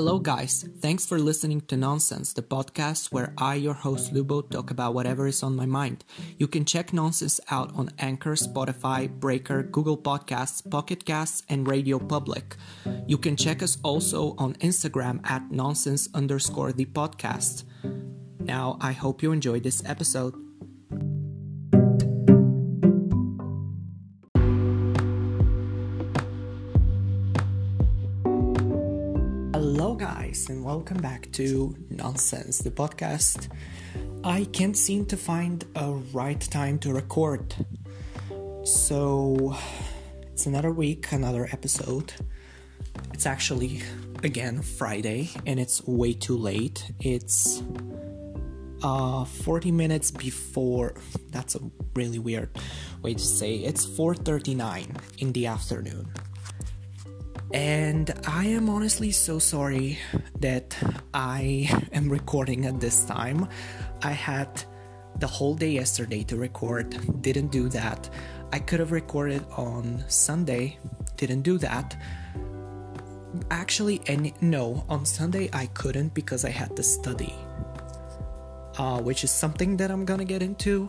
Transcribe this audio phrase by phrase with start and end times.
[0.00, 0.64] Hello, guys.
[0.80, 5.26] Thanks for listening to Nonsense, the podcast where I, your host Lubo, talk about whatever
[5.26, 6.06] is on my mind.
[6.38, 11.98] You can check Nonsense out on Anchor, Spotify, Breaker, Google Podcasts, Pocket Casts, and Radio
[11.98, 12.56] Public.
[13.06, 17.64] You can check us also on Instagram at nonsense underscore the podcast.
[18.38, 20.49] Now, I hope you enjoyed this episode.
[30.80, 33.50] Welcome back to Nonsense, the podcast.
[34.24, 37.54] I can't seem to find a right time to record.
[38.64, 39.54] So,
[40.32, 42.14] it's another week, another episode.
[43.12, 43.82] It's actually,
[44.24, 46.90] again, Friday, and it's way too late.
[46.98, 47.62] It's
[48.82, 50.94] uh 40 minutes before
[51.28, 51.60] that's a
[51.94, 52.48] really weird
[53.02, 56.10] way to say it's 4:39 in the afternoon
[57.52, 59.98] and I am honestly so sorry
[60.38, 60.76] that
[61.12, 63.48] I am recording at this time.
[64.02, 64.62] I had
[65.18, 68.08] the whole day yesterday to record, didn't do that.
[68.52, 70.78] I could have recorded on Sunday,
[71.16, 71.96] didn't do that.
[73.50, 77.34] Actually, any no, on Sunday I couldn't because I had to study,
[78.78, 80.88] uh, which is something that I'm gonna get into.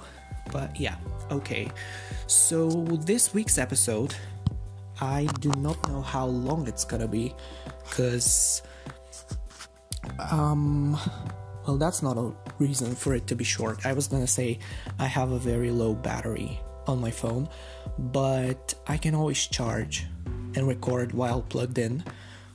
[0.51, 0.95] But yeah,
[1.31, 1.71] okay.
[2.27, 2.69] So
[3.05, 4.15] this week's episode
[5.01, 7.33] I do not know how long it's gonna be,
[7.89, 8.61] cause
[10.31, 10.97] um,
[11.67, 13.85] well, that's not a reason for it to be short.
[13.85, 14.59] I was gonna say
[14.99, 17.49] I have a very low battery on my phone,
[17.97, 20.05] but I can always charge
[20.55, 22.03] and record while plugged in.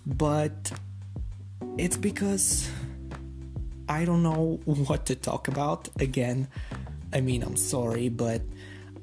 [0.06, 0.72] But
[1.78, 2.70] it's because
[3.88, 5.88] I don't know what to talk about.
[6.00, 6.48] Again,
[7.12, 8.42] I mean, I'm sorry, but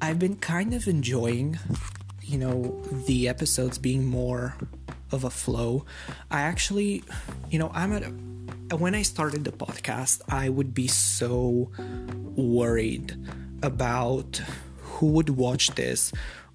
[0.02, 1.58] I've been kind of enjoying
[2.24, 4.56] you know, the episodes being more
[5.12, 5.86] of a flow.
[6.32, 7.04] I actually,
[7.50, 11.72] you know, I'm at a, when I started the podcast, I would be so
[12.36, 13.16] worried
[13.62, 14.42] about
[14.80, 16.12] who would watch this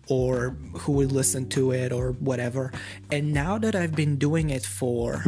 [0.09, 2.73] or who would listen to it or whatever.
[3.13, 5.23] And now that I've been doing it for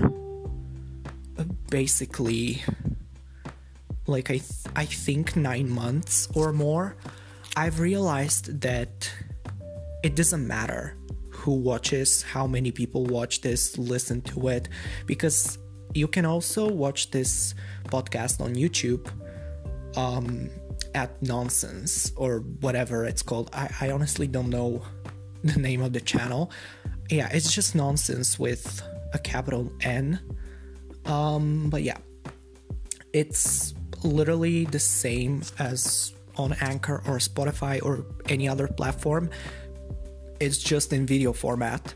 [1.39, 2.65] uh, basically
[4.07, 6.97] like I th- I think 9 months or more,
[7.57, 9.13] I've realized that
[10.03, 10.97] it doesn't matter
[11.31, 14.69] who watches, how many people watch this, listen to it,
[15.07, 15.59] because
[15.95, 19.09] you can also watch this podcast on YouTube
[19.97, 20.51] um,
[20.95, 23.51] at Nonsense or whatever it's called.
[23.53, 24.83] I, I honestly don't know
[25.45, 26.51] the name of the channel.
[27.09, 30.21] Yeah, it's just Nonsense with a capital N.
[31.07, 31.99] Um, but yeah,
[33.13, 33.75] it's
[34.05, 39.31] literally the same as on Anchor or Spotify or any other platform
[40.41, 41.95] it's just in video format.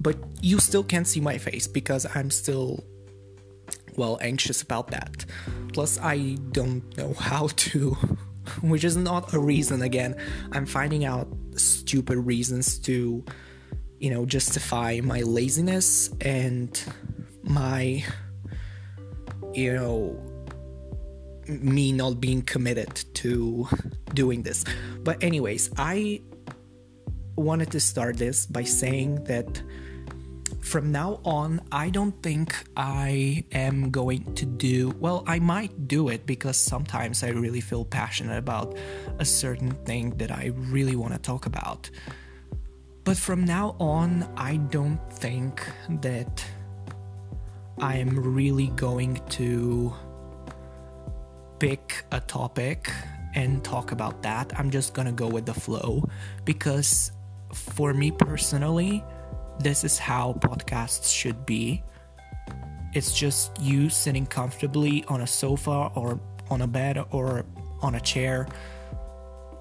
[0.00, 2.82] But you still can't see my face because I'm still,
[3.96, 5.24] well, anxious about that.
[5.72, 7.90] Plus, I don't know how to,
[8.62, 10.16] which is not a reason again.
[10.52, 13.24] I'm finding out stupid reasons to,
[13.98, 16.80] you know, justify my laziness and
[17.42, 18.04] my,
[19.52, 20.20] you know,
[21.46, 23.68] me not being committed to
[24.14, 24.64] doing this.
[25.04, 26.22] But, anyways, I
[27.36, 29.62] wanted to start this by saying that
[30.60, 35.24] from now on, I don't think I am going to do well.
[35.26, 38.76] I might do it because sometimes I really feel passionate about
[39.18, 41.90] a certain thing that I really want to talk about.
[43.04, 45.68] But from now on, I don't think
[46.00, 46.44] that
[47.78, 49.92] I am really going to
[51.58, 52.90] pick a topic
[53.34, 54.52] and talk about that.
[54.58, 56.08] I'm just gonna go with the flow
[56.44, 57.10] because
[57.52, 59.04] for me personally,
[59.60, 61.82] this is how podcasts should be.
[62.94, 66.20] It's just you sitting comfortably on a sofa or
[66.50, 67.44] on a bed or
[67.80, 68.46] on a chair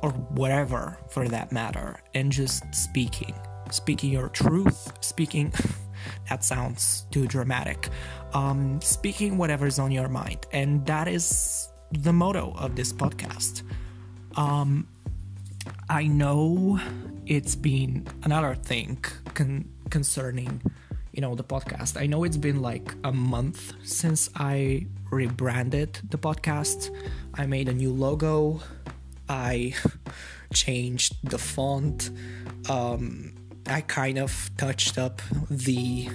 [0.01, 3.33] or whatever for that matter and just speaking.
[3.69, 5.53] Speaking your truth, speaking
[6.29, 7.89] that sounds too dramatic.
[8.33, 10.45] Um, speaking whatever's on your mind.
[10.51, 13.63] And that is the motto of this podcast.
[14.35, 14.87] Um,
[15.89, 16.79] I know
[17.31, 19.01] it's been another thing
[19.35, 20.61] con- concerning
[21.13, 21.95] you know the podcast.
[21.95, 26.89] I know it's been like a month since i rebranded the podcast.
[27.35, 28.59] I made a new logo.
[29.29, 29.73] I
[30.53, 32.09] changed the font.
[32.69, 33.33] Um,
[33.65, 36.09] i kind of touched up the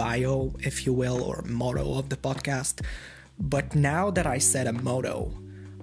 [0.00, 2.80] bio if you will or motto of the podcast.
[3.38, 5.32] But now that i set a motto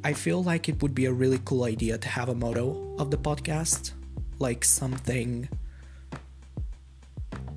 [0.03, 3.09] i feel like it would be a really cool idea to have a motto of
[3.09, 3.93] the podcast
[4.39, 5.49] like something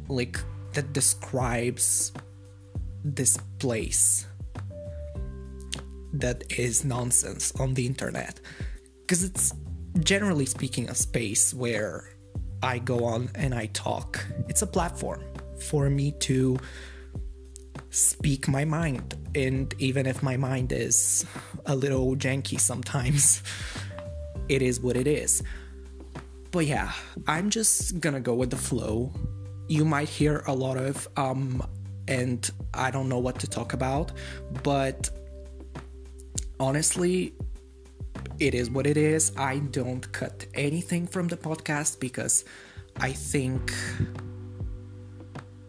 [0.09, 0.39] like
[0.73, 2.13] that describes
[3.05, 4.27] this place
[6.13, 8.41] that is nonsense on the internet
[9.01, 9.55] because it's
[10.01, 12.09] generally speaking a space where
[12.63, 14.25] I go on and I talk.
[14.49, 15.25] It's a platform
[15.59, 16.59] for me to
[17.91, 19.17] speak my mind.
[19.35, 21.25] And even if my mind is
[21.67, 23.43] a little janky sometimes,
[24.49, 25.43] it is what it is.
[26.51, 26.93] But yeah,
[27.27, 29.13] I'm just gonna go with the flow.
[29.69, 31.63] You might hear a lot of um
[32.09, 34.13] and I don't know what to talk about,
[34.65, 35.11] but
[36.59, 37.35] honestly,
[38.41, 39.33] it is what it is.
[39.37, 42.45] I don't cut anything from the podcast because
[42.97, 43.73] I think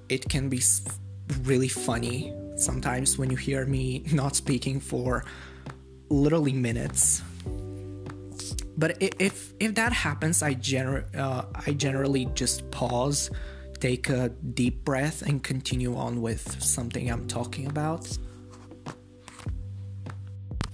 [0.09, 0.61] it can be
[1.43, 5.23] really funny sometimes when you hear me not speaking for
[6.09, 7.21] literally minutes.
[8.81, 13.29] But if if that happens, I gener- uh, I generally just pause,
[13.79, 18.09] take a deep breath, and continue on with something I'm talking about.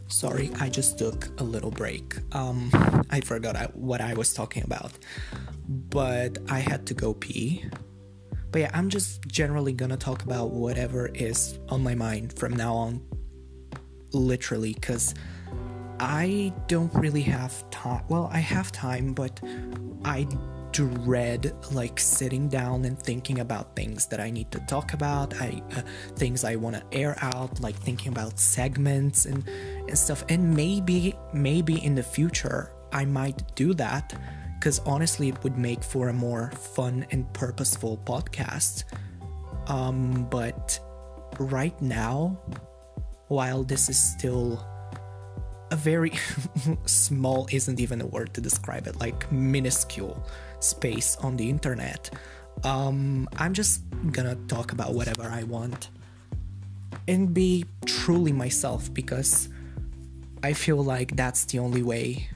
[0.07, 2.15] Sorry, I just took a little break.
[2.31, 2.71] Um,
[3.09, 4.93] I forgot what I was talking about,
[5.67, 7.65] but I had to go pee.
[8.51, 12.73] But yeah, I'm just generally gonna talk about whatever is on my mind from now
[12.73, 13.01] on,
[14.13, 15.13] literally, because
[15.99, 18.03] I don't really have time.
[18.07, 19.39] Well, I have time, but
[20.05, 20.27] I
[20.71, 25.61] dread like sitting down and thinking about things that I need to talk about, I
[25.75, 25.81] uh,
[26.15, 29.47] things I want to air out, like thinking about segments and
[29.87, 30.23] and stuff.
[30.29, 34.13] And maybe maybe in the future I might do that
[34.59, 38.83] because honestly it would make for a more fun and purposeful podcast.
[39.67, 40.79] Um but
[41.39, 42.39] right now
[43.29, 44.63] while this is still
[45.71, 46.13] a very
[46.85, 50.25] small isn't even a word to describe it like minuscule
[50.59, 52.09] space on the internet.
[52.63, 55.91] Um i'm just gonna talk about whatever i want
[57.07, 59.49] and be truly myself because
[60.41, 62.27] i feel like that's the only way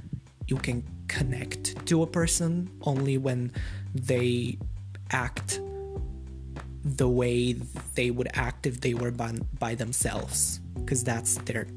[0.47, 3.51] you can connect to a person only when
[3.95, 4.57] they
[5.09, 5.59] act
[6.83, 7.53] the way
[7.95, 11.67] they would act if they were by, by themselves because that's their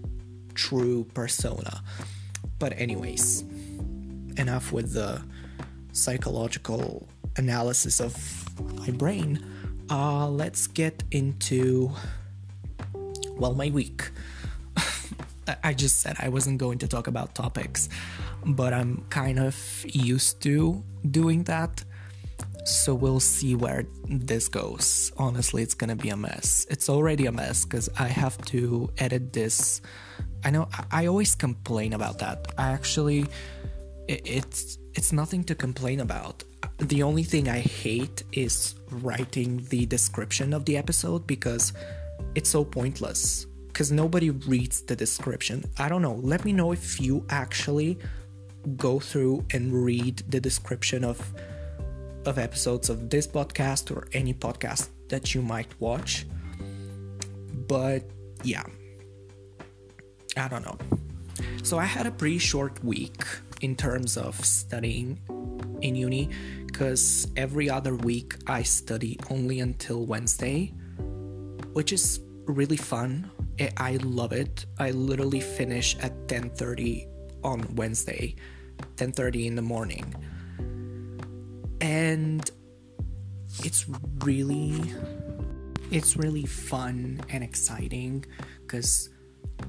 [0.54, 1.82] true persona.
[2.58, 3.44] But, anyways,
[4.36, 5.22] enough with the
[5.92, 8.14] psychological analysis of
[8.78, 9.44] my brain.
[9.90, 11.90] Uh, let's get into,
[13.36, 14.10] well, my week.
[15.62, 17.88] I just said I wasn't going to talk about topics,
[18.44, 19.56] but I'm kind of
[19.86, 21.84] used to doing that.
[22.64, 25.12] So we'll see where this goes.
[25.18, 26.66] Honestly, it's gonna be a mess.
[26.70, 29.82] It's already a mess because I have to edit this
[30.44, 32.52] I know I always complain about that.
[32.58, 33.26] I actually
[34.08, 36.44] it's it's nothing to complain about.
[36.78, 41.72] The only thing I hate is writing the description of the episode because
[42.34, 45.64] it's so pointless because nobody reads the description.
[45.78, 46.14] I don't know.
[46.14, 47.98] Let me know if you actually
[48.76, 51.18] go through and read the description of
[52.26, 56.26] of episodes of this podcast or any podcast that you might watch.
[57.66, 58.04] But
[58.42, 58.64] yeah,
[60.36, 60.78] I don't know.
[61.62, 63.24] So I had a pretty short week
[63.60, 65.18] in terms of studying
[65.80, 66.28] in uni
[66.66, 70.72] because every other week I study only until Wednesday,
[71.72, 73.30] which is really fun.
[73.58, 74.66] Eh, I love it.
[74.78, 77.06] I literally finish at 10:30
[77.42, 78.34] on Wednesday,
[78.96, 80.14] 10:30 in the morning.
[81.80, 82.50] And
[83.62, 83.86] it's
[84.24, 84.82] really
[85.90, 88.24] it's really fun and exciting
[88.66, 89.10] cuz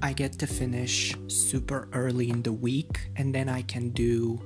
[0.02, 4.40] I get to finish super early in the week and then I can do,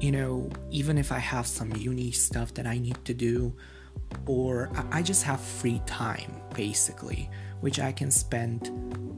[0.00, 3.54] you know, even if I have some uni stuff that I need to do,
[4.26, 8.68] or I just have free time basically, which I can spend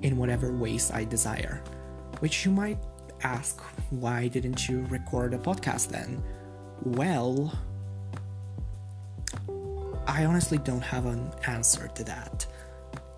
[0.02, 1.62] in whatever ways I desire.
[2.20, 2.78] Which you might
[3.22, 6.22] ask, why didn't you record a podcast then?
[6.82, 7.52] Well,
[10.06, 12.46] I honestly don't have an answer to that.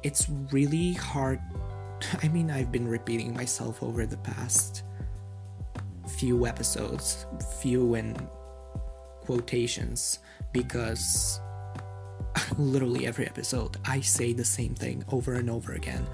[0.02, 1.40] It's really hard
[2.22, 4.82] I mean, I've been repeating myself over the past
[6.18, 7.26] few episodes,
[7.60, 8.16] few in
[9.22, 10.18] quotations,
[10.52, 11.40] because
[12.58, 16.06] literally every episode I say the same thing over and over again.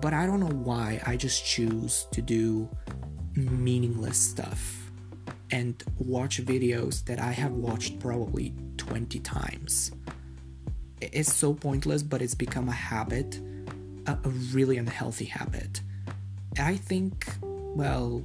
[0.00, 2.68] But I don't know why I just choose to do
[3.34, 4.90] meaningless stuff
[5.50, 9.92] and watch videos that I have watched probably 20 times.
[11.00, 13.40] It's so pointless, but it's become a habit
[14.06, 15.80] a, a really unhealthy habit.
[16.58, 18.22] I think, well,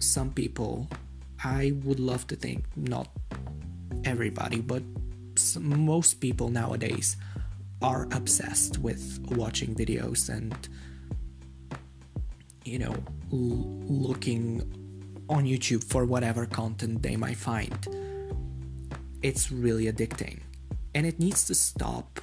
[0.00, 0.88] some people,
[1.42, 3.08] I would love to think, not
[4.04, 4.82] everybody, but
[5.58, 7.16] most people nowadays
[7.82, 10.56] are obsessed with watching videos and
[12.64, 12.94] you know
[13.32, 14.62] l- looking
[15.28, 17.86] on YouTube for whatever content they might find.
[19.22, 20.40] It's really addicting
[20.94, 22.20] and it needs to stop.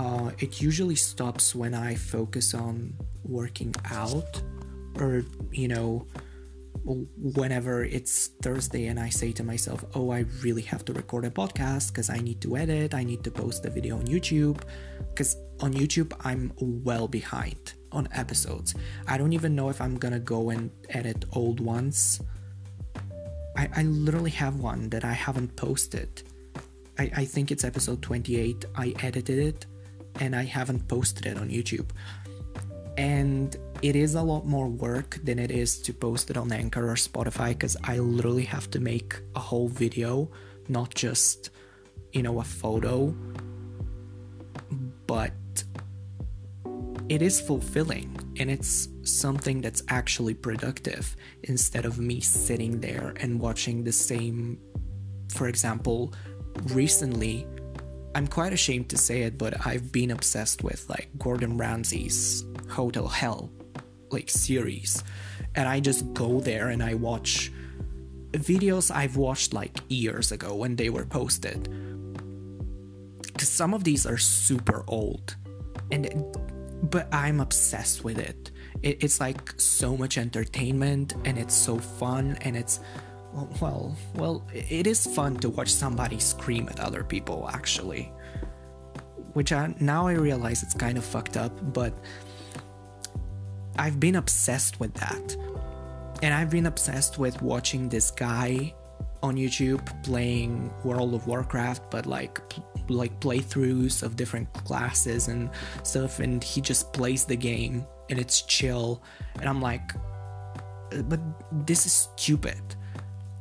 [0.00, 4.40] Uh, it usually stops when I focus on working out
[4.98, 6.06] or, you know,
[6.84, 11.30] whenever it's Thursday and I say to myself, oh, I really have to record a
[11.30, 14.62] podcast because I need to edit, I need to post the video on YouTube.
[15.10, 18.74] Because on YouTube, I'm well behind on episodes.
[19.06, 22.22] I don't even know if I'm gonna go and edit old ones.
[23.54, 26.22] I, I literally have one that I haven't posted.
[26.98, 28.64] I, I think it's episode 28.
[28.74, 29.66] I edited it
[30.20, 31.90] and I haven't posted it on YouTube.
[32.96, 36.90] And it is a lot more work than it is to post it on Anchor
[36.90, 40.30] or Spotify because I literally have to make a whole video,
[40.68, 41.50] not just,
[42.12, 43.14] you know, a photo.
[45.06, 45.32] But
[47.08, 53.40] it is fulfilling and it's something that's actually productive instead of me sitting there and
[53.40, 54.58] watching the same
[55.28, 56.12] for example
[56.68, 57.46] recently
[58.14, 63.08] i'm quite ashamed to say it but i've been obsessed with like gordon ramsay's hotel
[63.08, 63.50] hell
[64.10, 65.02] like series
[65.54, 67.52] and i just go there and i watch
[68.32, 71.68] videos i've watched like years ago when they were posted
[73.22, 75.36] because some of these are super old
[75.90, 76.06] and
[76.82, 78.50] but I'm obsessed with it.
[78.82, 79.02] it.
[79.02, 82.80] It's like so much entertainment and it's so fun and it's
[83.32, 88.12] well, well, it is fun to watch somebody scream at other people actually.
[89.34, 91.94] Which I now I realize it's kind of fucked up, but
[93.78, 95.36] I've been obsessed with that.
[96.22, 98.74] And I've been obsessed with watching this guy
[99.22, 102.40] on YouTube playing World of Warcraft, but like
[102.88, 105.50] like playthroughs of different classes and
[105.84, 109.02] stuff, and he just plays the game and it's chill,
[109.38, 109.94] and I'm like,
[110.92, 111.20] uh, but
[111.66, 112.60] this is stupid.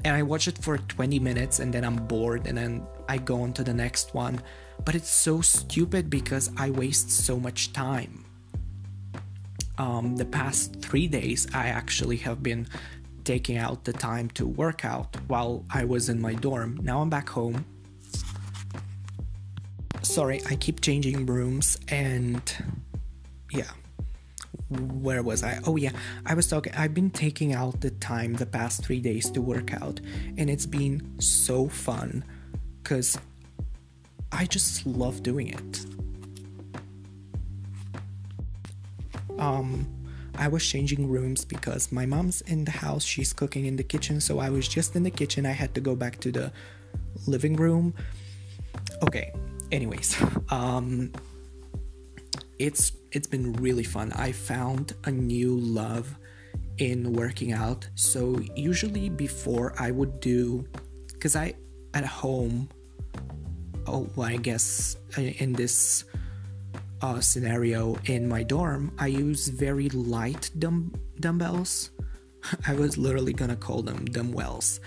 [0.05, 3.41] And I watch it for 20 minutes and then I'm bored and then I go
[3.41, 4.41] on to the next one.
[4.85, 8.25] But it's so stupid because I waste so much time.
[9.77, 12.67] Um, the past three days, I actually have been
[13.23, 16.79] taking out the time to work out while I was in my dorm.
[16.81, 17.65] Now I'm back home.
[20.01, 22.41] Sorry, I keep changing rooms and
[23.51, 23.71] yeah.
[24.69, 25.59] Where was I?
[25.65, 25.91] Oh, yeah,
[26.25, 26.73] I was talking.
[26.75, 29.99] I've been taking out the time the past three days to work out,
[30.37, 32.23] and it's been so fun
[32.83, 33.17] because
[34.31, 35.85] I just love doing it.
[39.39, 39.87] Um,
[40.35, 44.21] I was changing rooms because my mom's in the house, she's cooking in the kitchen,
[44.21, 45.45] so I was just in the kitchen.
[45.45, 46.51] I had to go back to the
[47.25, 47.93] living room.
[49.01, 49.33] Okay,
[49.71, 50.15] anyways,
[50.49, 51.11] um
[52.59, 54.11] it's it's been really fun.
[54.13, 56.15] I found a new love
[56.77, 57.87] in working out.
[57.95, 60.67] So usually before I would do
[61.19, 61.55] cuz I
[61.93, 62.69] at home
[63.87, 66.05] oh well, I guess in this
[67.01, 71.91] uh, scenario in my dorm, I use very light dumb- dumbbells.
[72.67, 74.79] I was literally gonna call them dumbbells.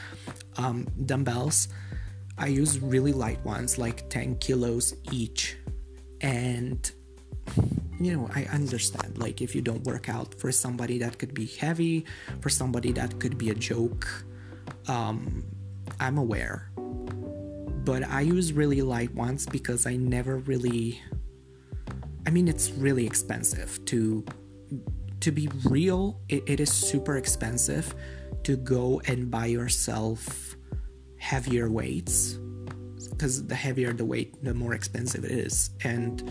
[0.57, 1.69] Um, dumbbells.
[2.38, 5.57] I use really light ones, like 10 kilos each.
[6.21, 6.91] And,
[8.01, 11.47] you know, I understand, like, if you don't work out, for somebody that could be
[11.47, 12.05] heavy,
[12.41, 14.07] for somebody that could be a joke.
[14.89, 15.45] Um,
[16.01, 16.71] I'm aware.
[17.85, 21.03] But I use really light ones because I never really
[22.27, 24.25] I mean, it's really expensive to
[25.21, 26.21] to be real.
[26.29, 27.95] It, it is super expensive
[28.45, 30.57] to go and buy yourself
[31.19, 32.39] heavier weights
[33.11, 36.23] because the heavier the weight, the more expensive it is, and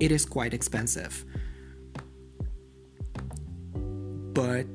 [0.00, 1.24] it is quite expensive.
[4.32, 4.66] But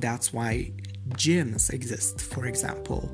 [0.00, 0.72] that's why
[1.10, 3.10] gyms exist, for example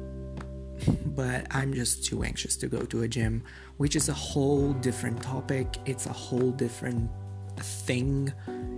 [1.06, 3.42] but I'm just too anxious to go to a gym,
[3.76, 5.76] which is a whole different topic.
[5.86, 7.10] It's a whole different
[7.56, 8.32] thing.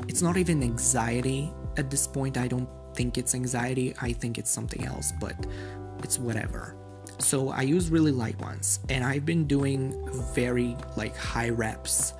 [0.09, 2.37] It's not even anxiety at this point.
[2.37, 3.95] I don't think it's anxiety.
[4.01, 5.35] I think it's something else, but
[6.03, 6.77] it's whatever.
[7.19, 9.95] So I use really light ones, and I've been doing
[10.35, 12.13] very like high reps.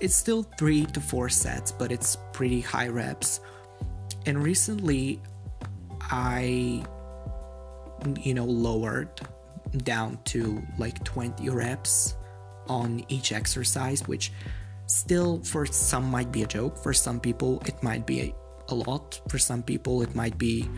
[0.00, 3.40] It's still three to four sets, but it's pretty high reps.
[4.26, 5.20] And recently,
[6.00, 6.84] I
[8.22, 9.08] you know, lowered
[9.78, 12.14] down to like 20 reps
[12.68, 14.32] on each exercise, which
[14.86, 16.76] still for some might be a joke.
[16.78, 18.34] For some people, it might be a,
[18.68, 19.20] a lot.
[19.28, 20.68] For some people, it might be,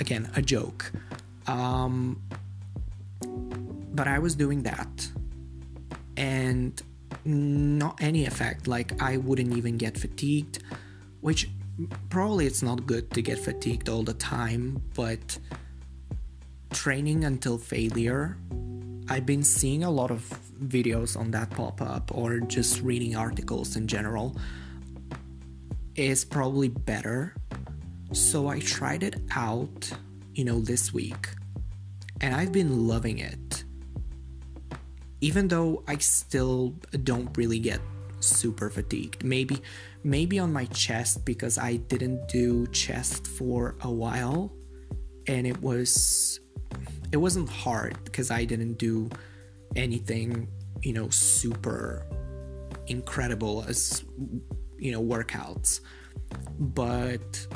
[0.00, 0.90] again, a joke.
[1.46, 2.20] Um,
[3.92, 5.08] but I was doing that
[6.16, 6.82] and
[7.24, 8.66] not any effect.
[8.66, 10.62] Like I wouldn't even get fatigued,
[11.20, 11.48] which
[12.08, 15.38] probably it's not good to get fatigued all the time, but
[16.72, 18.36] training until failure.
[19.08, 20.28] I've been seeing a lot of
[20.62, 24.36] videos on that pop up or just reading articles in general
[25.94, 27.34] is probably better.
[28.12, 29.90] So I tried it out,
[30.34, 31.28] you know, this week
[32.20, 33.45] and I've been loving it.
[35.26, 37.80] Even though I still don't really get
[38.20, 39.24] super fatigued.
[39.24, 39.56] Maybe
[40.04, 44.52] maybe on my chest because I didn't do chest for a while
[45.26, 46.38] and it was
[47.10, 49.10] it wasn't hard because I didn't do
[49.74, 50.48] anything,
[50.82, 52.06] you know, super
[52.86, 54.04] incredible as
[54.78, 55.80] you know, workouts.
[56.58, 57.46] But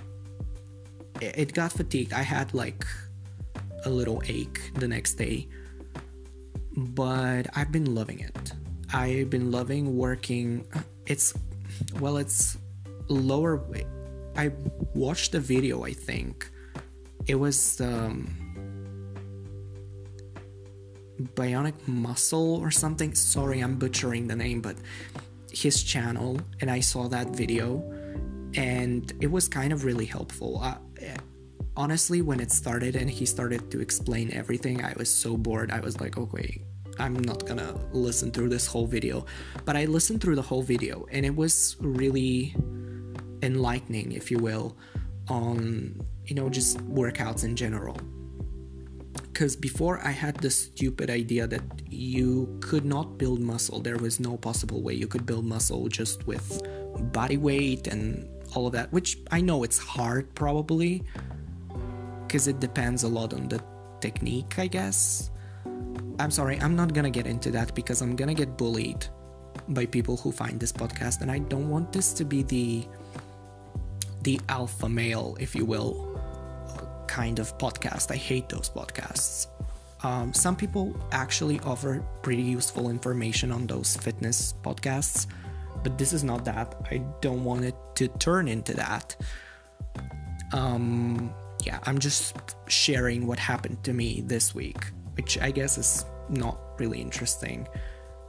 [1.20, 2.12] it got fatigued.
[2.12, 2.84] I had like
[3.84, 5.48] a little ache the next day.
[6.76, 8.52] But I've been loving it.
[8.92, 10.66] I've been loving working.
[11.06, 11.34] It's,
[11.98, 12.58] well, it's
[13.08, 13.62] lower.
[14.36, 14.52] I
[14.94, 16.50] watched the video, I think.
[17.26, 18.36] It was um,
[21.34, 23.14] Bionic Muscle or something.
[23.14, 24.76] Sorry, I'm butchering the name, but
[25.52, 27.82] his channel, and I saw that video,
[28.54, 30.60] and it was kind of really helpful.
[30.62, 30.76] Uh,
[31.80, 35.70] honestly, when it started and he started to explain everything, I was so bored.
[35.70, 36.60] I was like, okay,
[36.98, 39.24] I'm not gonna listen through this whole video.
[39.64, 42.54] But I listened through the whole video and it was really
[43.42, 44.76] enlightening, if you will,
[45.28, 47.96] on, you know, just workouts in general.
[49.32, 54.20] Because before I had the stupid idea that you could not build muscle, there was
[54.20, 56.60] no possible way you could build muscle just with
[57.10, 61.04] body weight and all of that, which I know it's hard probably,
[62.30, 63.60] because it depends a lot on the
[63.98, 65.32] technique, I guess.
[66.20, 69.04] I'm sorry, I'm not gonna get into that because I'm gonna get bullied
[69.70, 72.86] by people who find this podcast, and I don't want this to be the
[74.22, 76.06] the alpha male, if you will,
[77.08, 78.12] kind of podcast.
[78.12, 79.48] I hate those podcasts.
[80.04, 85.26] Um, some people actually offer pretty useful information on those fitness podcasts,
[85.82, 86.76] but this is not that.
[86.92, 89.16] I don't want it to turn into that.
[90.52, 91.34] Um,
[91.66, 92.36] yeah, I'm just
[92.68, 97.66] sharing what happened to me this week, which I guess is not really interesting.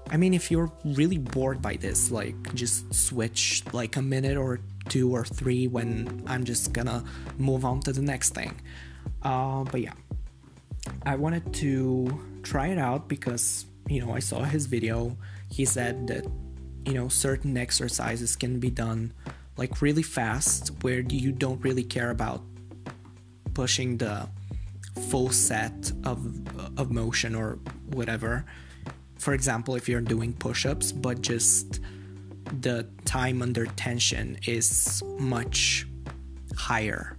[0.09, 4.59] I mean, if you're really bored by this, like, just switch like a minute or
[4.89, 7.03] two or three when I'm just gonna
[7.37, 8.59] move on to the next thing.
[9.21, 9.93] Uh, but yeah,
[11.05, 15.15] I wanted to try it out because, you know, I saw his video.
[15.49, 16.25] He said that,
[16.85, 19.13] you know, certain exercises can be done
[19.57, 22.41] like really fast where you don't really care about
[23.53, 24.27] pushing the
[25.09, 26.19] full set of
[26.77, 28.45] of motion or whatever.
[29.17, 31.79] For example, if you're doing push-ups, but just
[32.61, 35.87] the time under tension is much
[36.57, 37.17] higher.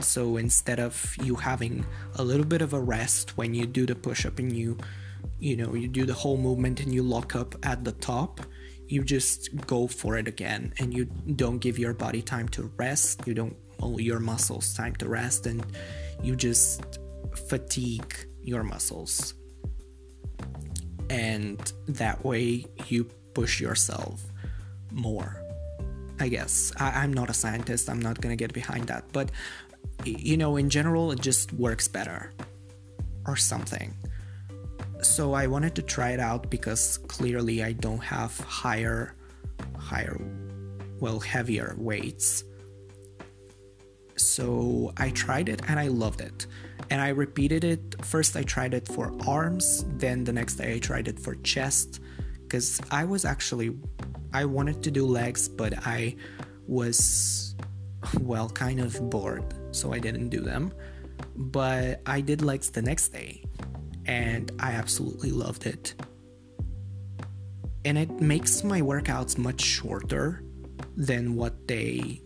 [0.00, 1.86] So instead of you having
[2.16, 4.76] a little bit of a rest when you do the push-up and you
[5.38, 8.40] you know, you do the whole movement and you lock up at the top,
[8.86, 11.04] you just go for it again and you
[11.36, 13.56] don't give your body time to rest, you don't
[13.98, 15.64] your muscles time to rest and
[16.22, 16.98] you just
[17.34, 19.34] fatigue your muscles.
[21.10, 24.22] And that way you push yourself
[24.90, 25.40] more.
[26.20, 26.72] I guess.
[26.78, 29.04] I, am not a scientist, I'm not gonna get behind that.
[29.12, 29.30] But,
[30.04, 32.32] you know, in general, it just works better
[33.26, 33.94] or something.
[35.02, 39.14] So I wanted to try it out because clearly I don't have higher,
[39.76, 40.18] higher,
[41.00, 42.44] well, heavier weights
[44.16, 46.46] so I tried it and I loved it.
[46.90, 48.04] And I repeated it.
[48.04, 52.00] First, I tried it for arms, then the next day, I tried it for chest
[52.42, 53.76] because I was actually,
[54.32, 56.16] I wanted to do legs, but I
[56.66, 57.54] was,
[58.20, 60.72] well, kind of bored, so I didn't do them.
[61.36, 63.44] But I did legs the next day
[64.06, 65.94] and I absolutely loved it.
[67.84, 70.42] And it makes my workouts much shorter
[70.96, 72.23] than what they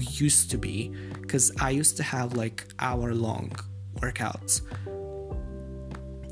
[0.00, 0.88] used to be
[1.20, 3.52] because I used to have like hour long
[3.96, 4.62] workouts.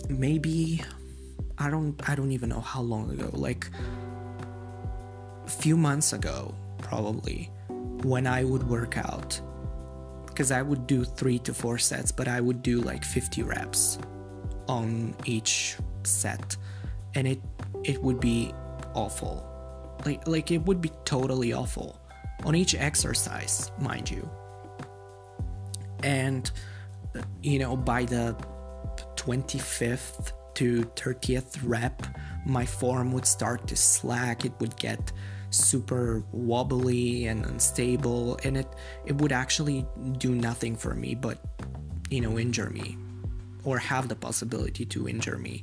[0.09, 0.83] Maybe
[1.59, 3.69] I don't I don't even know how long ago, like
[5.47, 7.51] a few months ago probably
[8.03, 9.41] when I would work out
[10.27, 13.99] because I would do 3 to 4 sets, but I would do like 50 reps
[14.69, 16.57] on each set
[17.15, 17.41] and it
[17.85, 18.53] it would be
[18.95, 19.47] awful.
[20.05, 22.04] Like like it would be totally awful
[22.45, 24.29] on each exercise, mind you.
[26.03, 26.51] And,
[27.43, 28.37] you know, by the
[29.17, 32.03] 25th to 30th rep,
[32.47, 34.45] my form would start to slack.
[34.45, 35.13] It would get
[35.51, 38.67] super wobbly and unstable and it
[39.07, 39.87] it would actually
[40.19, 41.39] do nothing for me but
[42.11, 42.99] you know injure me
[43.63, 45.63] or have the possibility to injure me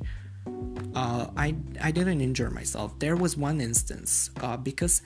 [0.96, 2.98] uh, I I didn't injure myself.
[3.00, 5.02] There was one instance uh, because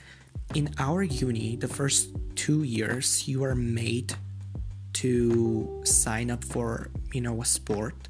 [0.53, 4.15] in our uni, the first two years, you are made
[4.93, 8.07] to sign up for you know a sport,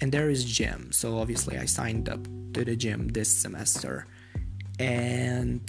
[0.00, 0.92] and there is gym.
[0.92, 4.06] So obviously, I signed up to the gym this semester,
[4.78, 5.64] and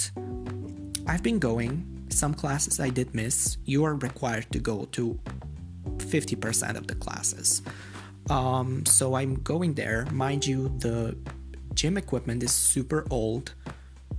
[1.08, 1.88] I've been going.
[2.10, 3.58] Some classes I did miss.
[3.63, 5.17] You are required to go to
[5.97, 7.62] 50% of the classes.
[8.30, 10.06] Um, so I'm going there.
[10.12, 11.17] Mind you, the
[11.73, 13.54] gym equipment is super old.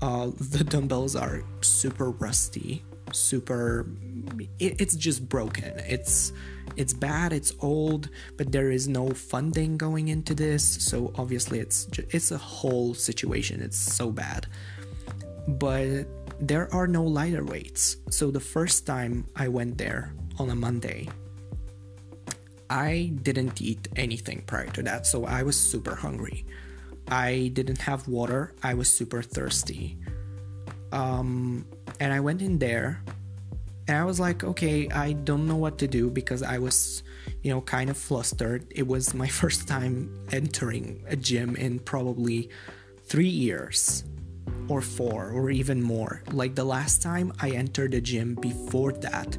[0.02, 3.86] Uh, the dumbbells are super rusty, super.
[4.58, 5.78] It, it's just broken.
[5.86, 6.32] It's
[6.76, 7.32] it's bad.
[7.32, 10.64] It's old, but there is no funding going into this.
[10.64, 13.62] So obviously, it's it's a whole situation.
[13.62, 14.48] It's so bad,
[15.46, 16.08] but
[16.40, 17.98] there are no lighter weights.
[18.10, 21.08] So the first time I went there on a Monday,
[22.68, 26.44] I didn't eat anything prior to that, so I was super hungry.
[27.08, 29.98] I didn't have water, I was super thirsty.
[30.92, 31.66] Um,
[32.00, 33.02] and I went in there
[33.88, 37.02] and I was like, okay, I don't know what to do because I was,
[37.42, 38.66] you know, kind of flustered.
[38.70, 42.50] It was my first time entering a gym in probably
[43.04, 44.04] three years
[44.68, 46.22] or four or even more.
[46.32, 49.36] Like the last time I entered a gym before that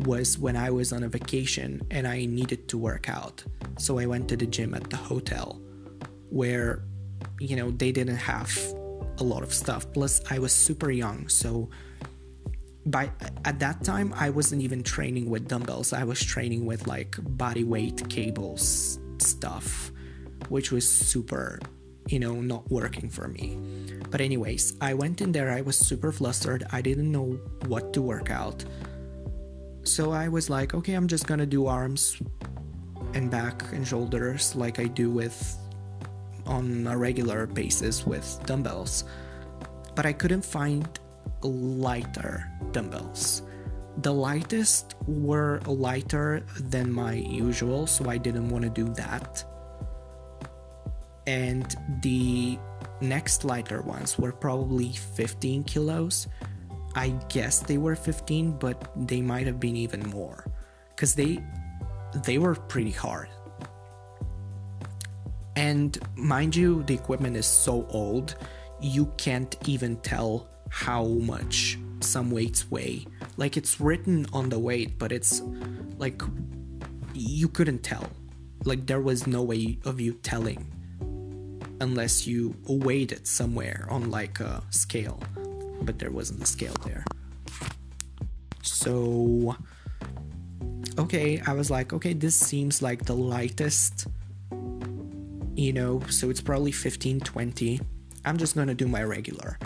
[0.00, 3.42] was when I was on a vacation and I needed to work out.
[3.78, 5.60] So I went to the gym at the hotel
[6.28, 6.82] where,
[7.40, 8.50] you know, they didn't have
[9.18, 9.90] a lot of stuff.
[9.92, 11.28] Plus, I was super young.
[11.28, 11.70] So
[12.86, 13.10] by
[13.44, 15.92] at that time, I wasn't even training with dumbbells.
[15.92, 19.90] I was training with like body weight cables stuff,
[20.48, 21.58] which was super,
[22.08, 23.58] you know, not working for me.
[24.10, 25.50] But, anyways, I went in there.
[25.50, 26.64] I was super flustered.
[26.70, 28.64] I didn't know what to work out.
[29.82, 32.20] So I was like, okay, I'm just gonna do arms
[33.14, 35.56] and back and shoulders like I do with
[36.46, 39.04] on a regular basis with dumbbells.
[39.94, 40.86] But I couldn't find
[41.42, 43.42] lighter dumbbells.
[43.98, 49.44] The lightest were lighter than my usual, so I didn't want to do that.
[51.26, 52.58] And the
[53.00, 56.28] next lighter ones were probably 15 kilos,
[56.94, 60.46] I guess they were 15, but they might have been even more
[60.94, 61.44] because they
[62.24, 63.28] they were pretty hard.
[65.56, 68.36] And mind you, the equipment is so old,
[68.80, 73.06] you can't even tell how much some weights weigh.
[73.36, 75.42] Like it's written on the weight, but it's
[75.98, 76.22] like
[77.14, 78.08] you couldn't tell.
[78.64, 80.72] Like there was no way of you telling
[81.80, 85.20] unless you weighed it somewhere on like a scale
[85.82, 87.04] but there wasn't a scale there.
[88.62, 89.56] So,
[90.98, 94.06] okay, I was like, okay, this seems like the lightest,
[95.56, 97.80] you know, so it's probably 15, 20.
[98.24, 99.58] I'm just gonna do my regular,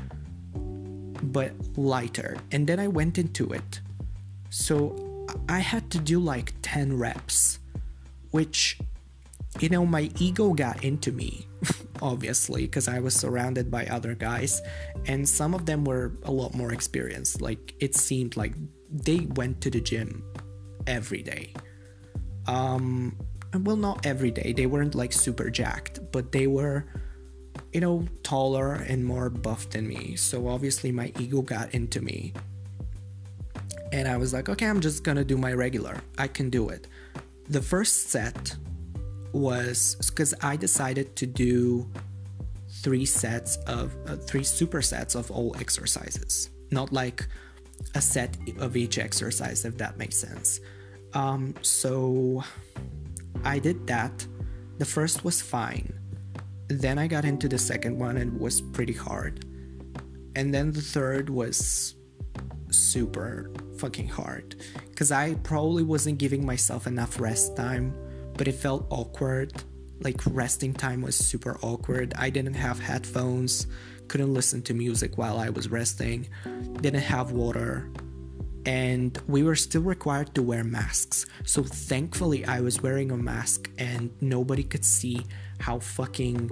[0.54, 2.36] but lighter.
[2.52, 3.80] And then I went into it.
[4.50, 7.58] So I had to do like 10 reps,
[8.30, 8.78] which,
[9.58, 11.46] you know, my ego got into me
[12.02, 14.62] obviously, because I was surrounded by other guys,
[15.06, 17.40] and some of them were a lot more experienced.
[17.40, 18.54] Like, it seemed like
[18.90, 20.24] they went to the gym
[20.86, 21.54] every day.
[22.46, 23.16] Um,
[23.54, 26.86] well, not every day, they weren't like super jacked, but they were,
[27.72, 30.16] you know, taller and more buff than me.
[30.16, 32.32] So, obviously, my ego got into me.
[33.92, 36.00] And I was like, okay, I'm just gonna do my regular.
[36.16, 36.86] I can do it.
[37.48, 38.56] The first set
[39.32, 41.90] was because I decided to do
[42.82, 47.26] three sets of uh, three supersets of all exercises, not like
[47.94, 50.60] a set of each exercise, if that makes sense.
[51.12, 52.44] Um, so
[53.44, 54.26] I did that.
[54.78, 55.92] The first was fine.
[56.68, 59.44] Then I got into the second one and it was pretty hard.
[60.36, 61.94] And then the third was
[62.70, 64.56] super fucking hard
[64.88, 67.94] because I probably wasn't giving myself enough rest time
[68.40, 69.52] but it felt awkward.
[70.00, 72.14] Like resting time was super awkward.
[72.16, 73.66] I didn't have headphones,
[74.08, 76.26] couldn't listen to music while I was resting,
[76.80, 77.90] didn't have water,
[78.66, 81.26] and we were still required to wear masks.
[81.44, 85.24] So thankfully, I was wearing a mask and nobody could see
[85.58, 86.50] how fucking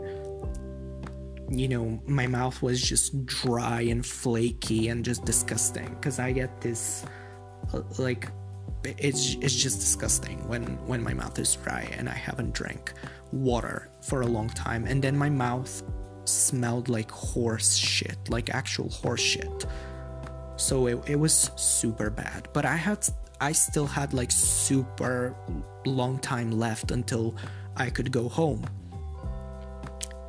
[1.51, 6.61] you know, my mouth was just dry and flaky and just disgusting because I get
[6.61, 7.07] this
[7.73, 8.29] uh, like
[8.85, 12.93] it's it's just disgusting when when my mouth is dry and I haven't drank
[13.33, 15.83] water for a long time and then my mouth
[16.29, 19.67] smelled like horse shit, like actual horse shit.
[20.59, 22.49] So it, it was super bad.
[22.53, 23.09] But I had
[23.41, 25.35] I still had like super
[25.87, 27.37] long time left until
[27.77, 28.67] I could go home.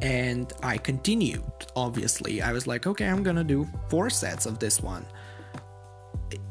[0.01, 1.43] And I continued,
[1.75, 2.41] obviously.
[2.41, 5.05] I was like, okay, I'm gonna do four sets of this one.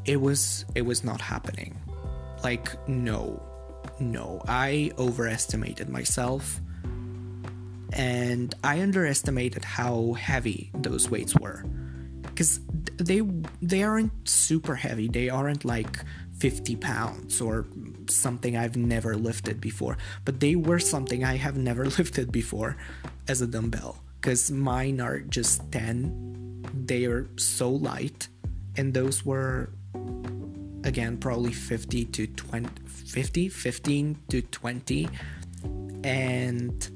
[0.05, 1.77] It was it was not happening.
[2.43, 3.41] Like, no.
[3.99, 4.41] No.
[4.47, 6.59] I overestimated myself
[7.93, 11.63] and I underestimated how heavy those weights were
[12.39, 12.61] because
[12.95, 13.19] they
[13.61, 15.09] they aren't super heavy.
[15.09, 15.99] They aren't like
[16.37, 17.67] 50 pounds or
[18.07, 22.77] something I've never lifted before, but they were something I have never lifted before
[23.27, 26.63] as a dumbbell because mine are just 10.
[26.85, 28.29] They are so light,
[28.77, 29.71] and those were
[30.85, 35.09] again probably 50 to 20 50 15 to 20
[36.05, 36.89] and